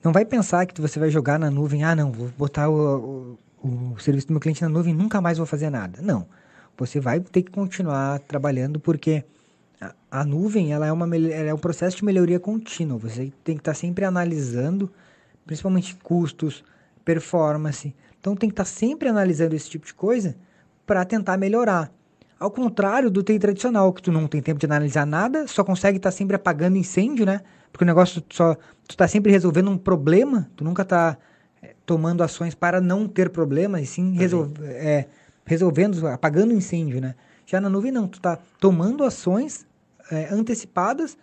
não 0.02 0.12
vai 0.12 0.24
pensar 0.24 0.66
que 0.66 0.80
você 0.80 0.98
vai 0.98 1.10
jogar 1.10 1.38
na 1.38 1.50
nuvem, 1.50 1.84
ah, 1.84 1.94
não, 1.94 2.10
vou 2.10 2.28
botar 2.36 2.68
o, 2.68 3.38
o, 3.62 3.92
o 3.94 3.98
serviço 4.00 4.26
do 4.26 4.32
meu 4.32 4.40
cliente 4.40 4.62
na 4.62 4.68
nuvem, 4.68 4.94
nunca 4.94 5.20
mais 5.20 5.38
vou 5.38 5.46
fazer 5.46 5.70
nada. 5.70 6.00
Não. 6.02 6.26
Você 6.76 6.98
vai 6.98 7.20
ter 7.20 7.42
que 7.42 7.52
continuar 7.52 8.18
trabalhando 8.20 8.80
porque 8.80 9.24
a, 9.80 9.94
a 10.10 10.24
nuvem, 10.24 10.72
ela 10.72 10.86
é, 10.86 10.92
uma, 10.92 11.06
ela 11.16 11.48
é 11.50 11.54
um 11.54 11.58
processo 11.58 11.96
de 11.98 12.04
melhoria 12.04 12.40
contínua. 12.40 12.98
Você 12.98 13.32
tem 13.44 13.54
que 13.54 13.60
estar 13.60 13.74
sempre 13.74 14.04
analisando, 14.04 14.90
principalmente 15.46 15.94
custos, 15.96 16.64
performance. 17.04 17.94
Então 18.20 18.34
tem 18.34 18.48
que 18.48 18.54
estar 18.54 18.64
sempre 18.64 19.08
analisando 19.08 19.54
esse 19.54 19.70
tipo 19.70 19.86
de 19.86 19.94
coisa 19.94 20.36
para 20.86 21.04
tentar 21.04 21.36
melhorar. 21.36 21.92
Ao 22.42 22.50
contrário 22.50 23.08
do 23.08 23.22
TI 23.22 23.38
tradicional, 23.38 23.92
que 23.92 24.02
tu 24.02 24.10
não 24.10 24.26
tem 24.26 24.42
tempo 24.42 24.58
de 24.58 24.66
analisar 24.66 25.06
nada, 25.06 25.46
só 25.46 25.62
consegue 25.62 25.98
estar 25.98 26.10
sempre 26.10 26.34
apagando 26.34 26.76
incêndio, 26.76 27.24
né? 27.24 27.40
Porque 27.70 27.84
o 27.84 27.86
negócio 27.86 28.20
só 28.30 28.56
tu 28.56 28.90
está 28.90 29.06
sempre 29.06 29.30
resolvendo 29.30 29.70
um 29.70 29.78
problema, 29.78 30.50
tu 30.56 30.64
nunca 30.64 30.82
está 30.82 31.16
é, 31.62 31.68
eh, 31.68 31.76
tomando 31.86 32.20
ações 32.20 32.52
para 32.52 32.80
não 32.80 33.06
ter 33.06 33.30
problema, 33.30 33.80
e 33.80 33.86
sim 33.86 34.16
resolver, 34.16 34.64
é, 34.64 35.06
resolvendo, 35.46 36.04
apagando 36.08 36.52
incêndio, 36.52 37.00
né? 37.00 37.14
Já 37.46 37.60
na 37.60 37.70
nuvem 37.70 37.92
não, 37.92 38.08
tu 38.08 38.18
está 38.18 38.36
tomando 38.58 39.04
ações 39.04 39.64
é, 40.10 40.34
antecipadas 40.34 41.16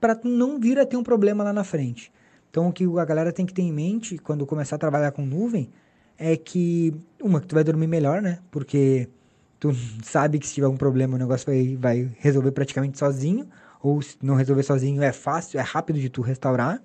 para 0.00 0.18
não 0.24 0.58
vir 0.58 0.80
a 0.80 0.84
ter 0.84 0.96
um 0.96 1.04
problema 1.04 1.44
lá 1.44 1.52
na 1.52 1.62
frente. 1.62 2.12
Então 2.50 2.66
o 2.66 2.72
que 2.72 2.84
a 2.98 3.04
galera 3.04 3.32
tem 3.32 3.46
que 3.46 3.54
ter 3.54 3.62
em 3.62 3.72
mente 3.72 4.18
quando 4.18 4.44
começar 4.44 4.74
a 4.74 4.80
trabalhar 4.80 5.12
com 5.12 5.24
nuvem 5.24 5.70
é 6.18 6.36
que, 6.36 6.92
uma, 7.22 7.40
que 7.40 7.46
tu 7.46 7.54
vai 7.54 7.62
dormir 7.62 7.86
melhor, 7.86 8.20
né? 8.20 8.40
Porque 8.50 9.08
tu 9.58 9.72
sabe 10.02 10.38
que 10.38 10.46
se 10.46 10.54
tiver 10.54 10.66
algum 10.66 10.76
problema 10.76 11.16
o 11.16 11.18
negócio 11.18 11.46
vai, 11.46 11.76
vai 11.76 12.16
resolver 12.18 12.52
praticamente 12.52 12.98
sozinho, 12.98 13.48
ou 13.82 14.00
se 14.02 14.16
não 14.22 14.34
resolver 14.34 14.62
sozinho 14.62 15.02
é 15.02 15.12
fácil, 15.12 15.58
é 15.58 15.62
rápido 15.62 15.98
de 15.98 16.08
tu 16.08 16.20
restaurar. 16.20 16.82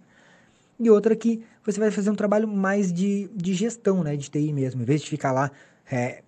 E 0.79 0.89
outra 0.89 1.15
que 1.15 1.43
você 1.63 1.79
vai 1.79 1.91
fazer 1.91 2.09
um 2.09 2.15
trabalho 2.15 2.47
mais 2.47 2.91
de, 2.91 3.29
de 3.35 3.53
gestão, 3.53 4.03
né? 4.03 4.15
De 4.15 4.29
TI 4.29 4.51
mesmo. 4.51 4.81
Em 4.81 4.85
vez 4.85 5.01
de 5.01 5.09
ficar 5.09 5.31
lá 5.31 5.51
é, 5.91 6.23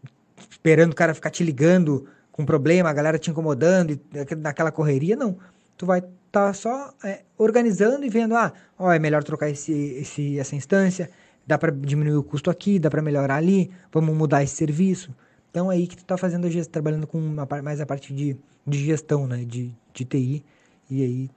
esperando 0.49 0.91
o 0.91 0.95
cara 0.95 1.13
ficar 1.13 1.31
te 1.31 1.43
ligando 1.43 2.07
com 2.31 2.45
problema, 2.45 2.89
a 2.89 2.93
galera 2.93 3.17
te 3.17 3.29
incomodando 3.29 3.91
e 3.91 4.01
naquela 4.35 4.71
correria, 4.71 5.15
não. 5.15 5.37
Tu 5.77 5.85
vai 5.85 6.03
tá 6.31 6.51
só 6.51 6.93
é, 7.03 7.21
organizando 7.37 8.03
e 8.03 8.09
vendo, 8.09 8.35
ah, 8.35 8.51
ó, 8.77 8.91
é 8.91 8.97
melhor 8.97 9.23
trocar 9.23 9.49
esse, 9.49 9.71
esse, 9.71 10.39
essa 10.39 10.55
instância, 10.55 11.09
dá 11.45 11.59
para 11.59 11.71
diminuir 11.71 12.15
o 12.15 12.23
custo 12.23 12.49
aqui, 12.49 12.79
dá 12.79 12.89
para 12.89 13.03
melhorar 13.03 13.35
ali, 13.35 13.69
vamos 13.91 14.15
mudar 14.15 14.43
esse 14.43 14.55
serviço. 14.55 15.13
Então 15.53 15.69
aí 15.69 15.85
que 15.85 15.95
tu 15.95 15.99
está 15.99 16.17
fazendo 16.17 16.47
a 16.47 16.49
gestão, 16.49 16.71
trabalhando 16.71 17.05
com 17.05 17.19
uma, 17.19 17.47
mais 17.61 17.79
a 17.79 17.85
parte 17.85 18.11
de, 18.11 18.35
de 18.65 18.85
gestão, 18.85 19.27
né, 19.27 19.45
de, 19.45 19.71
de 19.93 20.03
TI, 20.03 20.43
e 20.89 21.03
aí 21.03 21.29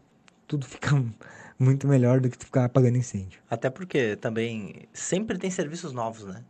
tudo 0.49 0.65
fica 0.65 0.91
muito 1.59 1.87
melhor 1.87 2.19
do 2.19 2.31
que 2.31 2.39
tu 2.39 2.47
ficar 2.47 2.65
apagando 2.65 2.97
incêndio. 2.97 3.43
Até 3.51 3.69
porque 3.69 4.17
também 4.17 4.89
sempre 4.95 5.37
tem 5.37 5.51
serviços 5.51 5.93
novos, 5.93 6.25
né? 6.25 6.43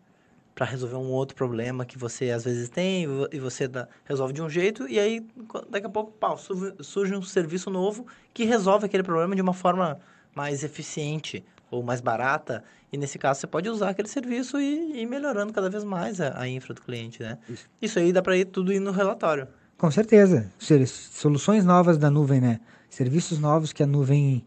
Para 0.55 0.65
resolver 0.65 0.95
um 0.95 1.11
outro 1.11 1.37
problema 1.37 1.85
que 1.85 1.99
você 1.99 2.31
às 2.31 2.45
vezes 2.45 2.69
tem 2.69 3.05
e 3.33 3.41
você 3.41 3.67
dá, 3.67 3.89
resolve 4.05 4.33
de 4.33 4.41
um 4.41 4.49
jeito 4.49 4.89
e 4.89 5.01
aí 5.01 5.27
daqui 5.69 5.87
a 5.87 5.91
pouco 5.91 6.13
pau, 6.13 6.39
surge 6.39 7.17
um 7.17 7.21
serviço 7.21 7.69
novo 7.69 8.07
que 8.33 8.45
resolve 8.45 8.87
aquele 8.87 9.03
problema 9.03 9.35
de 9.35 9.43
uma 9.43 9.53
forma 9.53 9.99
mais 10.33 10.63
eficiente 10.63 11.45
ou 11.71 11.83
mais 11.83 12.01
barata 12.01 12.63
e 12.93 12.97
nesse 12.97 13.19
caso 13.19 13.41
você 13.41 13.47
pode 13.47 13.69
usar 13.69 13.91
aquele 13.91 14.09
serviço 14.09 14.59
e 14.61 15.03
ir 15.03 15.07
melhorando 15.07 15.53
cada 15.53 15.69
vez 15.69 15.85
mais 15.85 16.21
a, 16.21 16.41
a 16.41 16.49
infra 16.49 16.73
do 16.73 16.81
cliente, 16.81 17.23
né? 17.23 17.39
Isso, 17.49 17.69
Isso 17.83 17.99
aí 17.99 18.13
dá 18.13 18.23
para 18.23 18.37
ir 18.37 18.47
tudo 18.47 18.73
ir 18.73 18.81
no 18.81 18.93
relatório. 18.93 19.49
Com 19.77 19.91
certeza. 19.91 20.51
Soluções 20.89 21.65
novas 21.65 21.99
da 21.99 22.11
nuvem, 22.11 22.41
né? 22.41 22.61
Serviços 22.89 23.39
novos 23.39 23.73
que 23.73 23.83
a 23.83 23.87
nuvem 23.87 24.45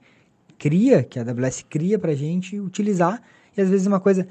cria, 0.58 1.03
que 1.03 1.19
a 1.19 1.21
AWS 1.21 1.65
cria 1.69 1.99
para 1.99 2.12
a 2.12 2.15
gente 2.15 2.60
utilizar. 2.60 3.21
E 3.55 3.62
às 3.62 3.69
vezes 3.69 3.86
uma 3.86 3.99
coisa... 3.99 4.27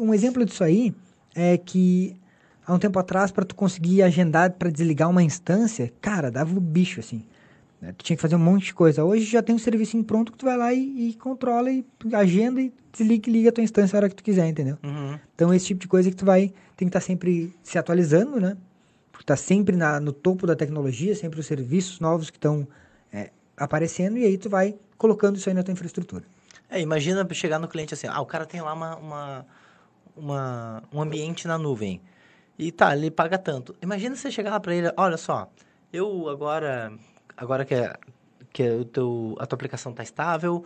Um 0.00 0.14
exemplo 0.14 0.44
disso 0.44 0.64
aí 0.64 0.94
é 1.34 1.58
que 1.58 2.16
há 2.66 2.72
um 2.72 2.78
tempo 2.78 2.98
atrás, 2.98 3.30
para 3.30 3.44
tu 3.44 3.54
conseguir 3.54 4.02
agendar 4.02 4.52
para 4.52 4.70
desligar 4.70 5.10
uma 5.10 5.22
instância, 5.22 5.92
cara, 6.00 6.30
dava 6.30 6.56
o 6.56 6.60
bicho, 6.60 7.00
assim. 7.00 7.24
Né? 7.80 7.92
Tu 7.96 8.04
tinha 8.04 8.16
que 8.16 8.22
fazer 8.22 8.36
um 8.36 8.40
monte 8.40 8.66
de 8.66 8.74
coisa. 8.74 9.04
Hoje 9.04 9.24
já 9.24 9.42
tem 9.42 9.54
um 9.54 9.58
serviço 9.58 10.02
pronto 10.04 10.32
que 10.32 10.38
tu 10.38 10.44
vai 10.44 10.56
lá 10.56 10.72
e, 10.72 11.10
e 11.10 11.14
controla 11.14 11.70
e 11.70 11.84
agenda 12.12 12.60
e 12.60 12.72
desliga 12.92 13.28
e 13.28 13.32
liga 13.32 13.48
a 13.48 13.52
tua 13.52 13.64
instância 13.64 13.96
a 13.96 13.98
hora 13.98 14.08
que 14.08 14.16
tu 14.16 14.22
quiser, 14.22 14.46
entendeu? 14.46 14.78
Uhum. 14.82 15.18
Então, 15.34 15.54
esse 15.54 15.66
tipo 15.66 15.80
de 15.80 15.88
coisa 15.88 16.10
que 16.10 16.16
tu 16.16 16.24
vai... 16.24 16.52
Tem 16.76 16.88
que 16.88 16.96
estar 16.96 17.00
tá 17.00 17.06
sempre 17.06 17.54
se 17.62 17.78
atualizando, 17.78 18.40
né? 18.40 18.56
Porque 19.12 19.26
tá 19.26 19.36
sempre 19.36 19.76
na, 19.76 20.00
no 20.00 20.12
topo 20.12 20.46
da 20.46 20.56
tecnologia, 20.56 21.14
sempre 21.14 21.38
os 21.40 21.46
serviços 21.46 22.00
novos 22.00 22.30
que 22.30 22.38
estão 22.38 22.66
é, 23.12 23.30
aparecendo 23.56 24.16
e 24.16 24.24
aí 24.24 24.38
tu 24.38 24.48
vai 24.48 24.74
colocando 24.96 25.36
isso 25.36 25.48
aí 25.48 25.54
na 25.54 25.62
tua 25.62 25.72
infraestrutura. 25.72 26.24
É, 26.70 26.80
imagina 26.80 27.26
chegar 27.34 27.58
no 27.58 27.68
cliente 27.68 27.92
assim, 27.92 28.06
ah, 28.06 28.20
o 28.20 28.26
cara 28.26 28.46
tem 28.46 28.60
lá 28.60 28.72
uma, 28.72 28.96
uma, 28.96 29.46
uma 30.16 30.82
um 30.92 31.02
ambiente 31.02 31.46
na 31.46 31.58
nuvem 31.58 32.00
e 32.58 32.70
tá, 32.70 32.96
ele 32.96 33.10
paga 33.10 33.36
tanto. 33.36 33.74
Imagina 33.82 34.14
você 34.14 34.30
chegar 34.30 34.50
lá 34.50 34.60
para 34.60 34.74
ele, 34.74 34.92
olha 34.96 35.16
só, 35.16 35.50
eu 35.92 36.28
agora 36.28 36.92
agora 37.40 37.64
que, 37.64 37.74
é, 37.74 37.92
que 38.52 38.62
é 38.62 38.72
o 38.72 38.84
teu, 38.84 39.34
a 39.38 39.46
tua 39.46 39.56
aplicação 39.56 39.90
está 39.90 40.02
estável, 40.02 40.64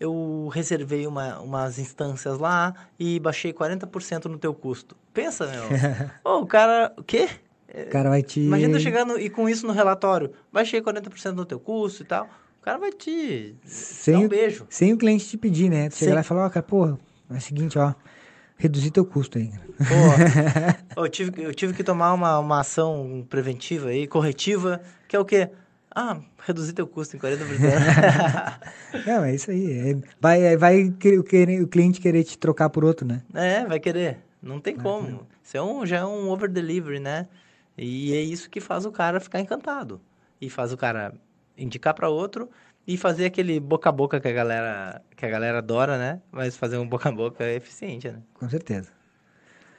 eu 0.00 0.48
reservei 0.52 1.06
uma, 1.06 1.38
umas 1.40 1.78
instâncias 1.78 2.38
lá 2.38 2.74
e 2.98 3.20
baixei 3.20 3.52
40% 3.52 4.24
no 4.24 4.38
teu 4.38 4.54
custo. 4.54 4.96
Pensa, 5.12 5.46
meu. 5.46 5.64
oh, 6.24 6.40
o 6.40 6.46
cara... 6.46 6.92
O 6.96 7.02
quê? 7.02 7.28
O 7.68 7.90
cara 7.90 8.08
vai 8.08 8.22
te... 8.22 8.40
Imagina 8.40 8.78
chegando 8.80 9.18
e 9.20 9.28
com 9.28 9.48
isso 9.48 9.66
no 9.66 9.72
relatório. 9.72 10.32
Baixei 10.52 10.80
40% 10.80 11.32
no 11.32 11.44
teu 11.44 11.60
custo 11.60 12.02
e 12.02 12.06
tal. 12.06 12.24
O 12.60 12.64
cara 12.64 12.78
vai 12.78 12.92
te 12.92 13.54
sem 13.64 14.14
dar 14.14 14.20
um 14.20 14.28
beijo. 14.28 14.66
sem 14.70 14.92
o 14.92 14.96
cliente 14.96 15.26
te 15.26 15.36
pedir, 15.36 15.68
né? 15.68 15.90
Tu 15.90 15.96
chegar 15.96 16.14
lá 16.14 16.20
e 16.22 16.24
falar, 16.24 16.44
ó, 16.44 16.46
oh, 16.46 16.50
cara, 16.50 16.62
pô, 16.62 16.86
é 17.30 17.36
o 17.36 17.40
seguinte, 17.40 17.78
ó 17.78 17.94
reduzir 18.56 18.90
teu 18.90 19.04
custo 19.04 19.38
aí. 19.38 19.50
Pô, 19.78 21.02
eu, 21.02 21.08
tive, 21.08 21.42
eu 21.42 21.54
tive 21.54 21.74
que 21.74 21.82
tomar 21.82 22.12
uma, 22.12 22.38
uma 22.38 22.60
ação 22.60 23.26
preventiva 23.28 23.88
aí, 23.88 24.06
corretiva, 24.06 24.80
que 25.08 25.16
é 25.16 25.18
o 25.18 25.24
quê? 25.24 25.50
Ah, 25.94 26.18
reduzir 26.44 26.72
teu 26.72 26.86
custo 26.86 27.16
em 27.16 27.20
40%. 27.20 27.38
Não, 29.06 29.24
é 29.24 29.34
isso 29.34 29.50
aí. 29.50 29.90
É, 29.92 30.08
vai, 30.20 30.42
é, 30.42 30.56
vai 30.56 30.84
o 30.86 31.68
cliente 31.68 32.00
querer 32.00 32.24
te 32.24 32.36
trocar 32.36 32.68
por 32.68 32.84
outro, 32.84 33.06
né? 33.06 33.22
É, 33.32 33.64
vai 33.64 33.78
querer. 33.78 34.18
Não 34.42 34.60
tem 34.60 34.76
como. 34.76 35.26
Isso 35.42 35.56
é 35.56 35.62
um, 35.62 35.86
já 35.86 35.98
é 35.98 36.04
um 36.04 36.28
over 36.28 36.50
delivery, 36.50 36.98
né? 36.98 37.28
E 37.78 38.12
é 38.12 38.20
isso 38.20 38.50
que 38.50 38.60
faz 38.60 38.84
o 38.84 38.92
cara 38.92 39.20
ficar 39.20 39.40
encantado. 39.40 40.00
E 40.40 40.50
faz 40.50 40.72
o 40.72 40.76
cara 40.76 41.14
indicar 41.56 41.94
para 41.94 42.08
outro 42.08 42.50
e 42.86 42.96
fazer 42.96 43.26
aquele 43.26 43.58
boca 43.58 43.88
a 43.88 43.92
boca 43.92 44.20
que 44.20 44.28
a 44.28 44.32
galera 44.32 45.02
que 45.16 45.24
a 45.24 45.30
galera 45.30 45.58
adora, 45.58 45.96
né? 45.96 46.20
Mas 46.30 46.56
fazer 46.56 46.76
um 46.76 46.86
boca 46.86 47.08
a 47.08 47.12
boca 47.12 47.44
é 47.44 47.54
eficiente, 47.54 48.10
né? 48.10 48.20
Com 48.34 48.48
certeza. 48.48 48.90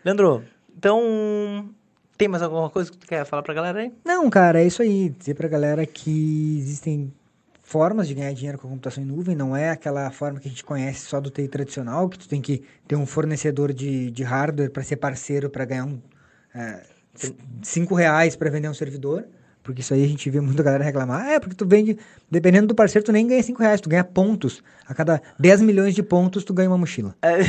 Leandro, 0.04 0.44
então 0.76 1.70
tem 2.18 2.28
mais 2.28 2.44
alguma 2.44 2.70
coisa 2.70 2.92
que 2.92 2.98
tu 2.98 3.08
quer 3.08 3.26
falar 3.26 3.44
pra 3.44 3.54
galera 3.54 3.80
aí? 3.80 3.94
Não, 4.04 4.30
cara, 4.30 4.62
é 4.62 4.68
isso 4.68 4.82
aí. 4.82 5.10
Dizer 5.10 5.34
pra 5.36 5.48
galera 5.48 5.86
que 5.86 6.58
existem 6.60 7.14
formas 7.62 8.08
de 8.08 8.14
ganhar 8.14 8.32
dinheiro 8.34 8.58
com 8.58 8.68
a 8.68 8.70
computação 8.70 9.04
em 9.04 9.08
nuvem, 9.08 9.36
não 9.36 9.56
é 9.56 9.72
aquela 9.72 10.10
forma 10.12 10.40
que 10.40 10.48
a 10.48 10.52
gente 10.52 10.64
conhece 10.64 11.02
só 11.02 11.20
do 11.20 11.30
TI 11.30 11.48
tradicional, 11.48 12.08
que 12.08 12.20
tu 12.20 12.30
tem 12.30 12.42
que 12.42 12.64
ter 12.88 12.96
um 12.96 13.06
fornecedor 13.06 13.74
de, 13.74 14.12
de 14.12 14.24
hardware 14.24 14.70
para 14.70 14.84
ser 14.84 14.98
parceiro 14.98 15.50
para 15.50 15.66
ganhar 15.66 15.86
um, 15.86 16.00
é, 16.54 16.84
cinco 17.64 17.96
reais 17.96 18.36
para 18.36 18.50
vender 18.50 18.70
um 18.70 18.74
servidor. 18.74 19.26
Porque 19.66 19.82
isso 19.82 19.96
aí 19.96 20.04
a 20.04 20.08
gente 20.08 20.30
vê 20.30 20.40
muita 20.40 20.62
galera 20.62 20.84
reclamar. 20.84 21.26
Ah, 21.26 21.32
é, 21.32 21.40
porque 21.40 21.56
tu 21.56 21.66
vende, 21.66 21.98
dependendo 22.30 22.68
do 22.68 22.76
parceiro, 22.76 23.04
tu 23.04 23.12
nem 23.12 23.26
ganha 23.26 23.42
5 23.42 23.60
reais, 23.60 23.82
tu 23.82 23.90
ganha 23.90 24.04
pontos. 24.04 24.64
A 24.88 24.94
cada 24.94 25.20
10 25.40 25.62
milhões 25.64 25.96
de 25.96 26.04
pontos, 26.04 26.44
tu 26.44 26.54
ganha 26.54 26.70
uma 26.70 26.78
mochila. 26.78 27.16
É... 27.24 27.40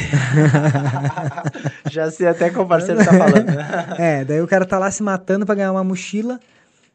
Já 1.92 2.10
sei 2.10 2.26
até 2.26 2.48
que 2.48 2.58
o 2.58 2.64
parceiro 2.64 3.04
tá 3.04 3.12
falando. 3.12 3.50
é, 4.00 4.24
daí 4.24 4.40
o 4.40 4.46
cara 4.46 4.64
tá 4.64 4.78
lá 4.78 4.90
se 4.90 5.02
matando 5.02 5.44
para 5.44 5.56
ganhar 5.56 5.72
uma 5.72 5.84
mochila 5.84 6.40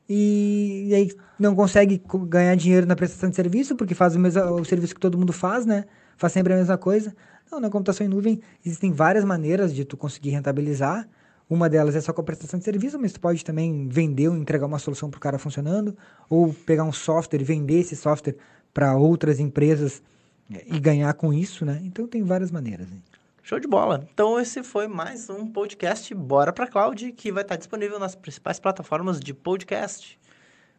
e, 0.10 0.88
e, 0.89 0.95
aí 0.95 1.12
não 1.38 1.53
consegue 1.53 2.01
ganhar 2.27 2.55
dinheiro 2.55 2.88
na 2.88 2.95
prestação 2.95 3.29
de 3.29 3.36
serviço, 3.36 3.75
porque 3.75 3.93
faz 3.93 4.15
o, 4.15 4.19
mesmo, 4.19 4.41
o 4.55 4.65
serviço 4.65 4.95
que 4.95 4.99
todo 4.99 5.19
mundo 5.19 5.31
faz, 5.31 5.67
né? 5.67 5.86
Faz 6.17 6.34
sempre 6.34 6.51
a 6.53 6.55
mesma 6.55 6.79
coisa. 6.79 7.15
Não, 7.51 7.60
na 7.60 7.69
computação 7.69 8.07
em 8.07 8.10
nuvem 8.10 8.41
existem 8.65 8.91
várias 8.91 9.23
maneiras 9.23 9.71
de 9.71 9.86
tu 9.86 9.95
conseguir 9.95 10.31
rentabilizar. 10.31 11.07
Uma 11.51 11.69
delas 11.69 11.97
é 11.97 11.99
só 11.99 12.13
com 12.13 12.21
a 12.21 12.23
prestação 12.23 12.57
de 12.57 12.63
serviço, 12.63 12.97
mas 12.97 13.11
tu 13.11 13.19
pode 13.19 13.43
também 13.43 13.85
vender 13.89 14.29
ou 14.29 14.37
entregar 14.37 14.65
uma 14.65 14.79
solução 14.79 15.09
para 15.09 15.17
o 15.17 15.19
cara 15.19 15.37
funcionando, 15.37 15.97
ou 16.29 16.53
pegar 16.53 16.85
um 16.85 16.93
software 16.93 17.41
e 17.41 17.43
vender 17.43 17.81
esse 17.81 17.93
software 17.93 18.37
para 18.73 18.95
outras 18.95 19.37
empresas 19.37 20.01
é, 20.49 20.63
e 20.65 20.79
ganhar 20.79 21.13
com 21.13 21.33
isso, 21.33 21.65
né? 21.65 21.81
Então 21.83 22.07
tem 22.07 22.23
várias 22.23 22.51
maneiras. 22.51 22.89
Hein? 22.89 23.03
Show 23.43 23.59
de 23.59 23.67
bola. 23.67 24.07
Então 24.13 24.39
esse 24.39 24.63
foi 24.63 24.87
mais 24.87 25.29
um 25.29 25.45
podcast 25.45 26.15
Bora 26.15 26.53
para 26.53 26.67
Cloud, 26.67 27.11
que 27.11 27.33
vai 27.33 27.43
estar 27.43 27.57
disponível 27.57 27.99
nas 27.99 28.15
principais 28.15 28.57
plataformas 28.57 29.19
de 29.19 29.33
podcast. 29.33 30.17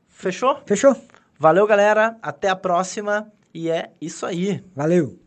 Fechou? 0.08 0.58
Fechou. 0.64 0.96
Valeu, 1.38 1.66
galera. 1.66 2.16
Até 2.22 2.48
a 2.48 2.56
próxima. 2.56 3.30
E 3.52 3.68
é 3.68 3.90
isso 4.00 4.24
aí. 4.24 4.64
Valeu. 4.74 5.21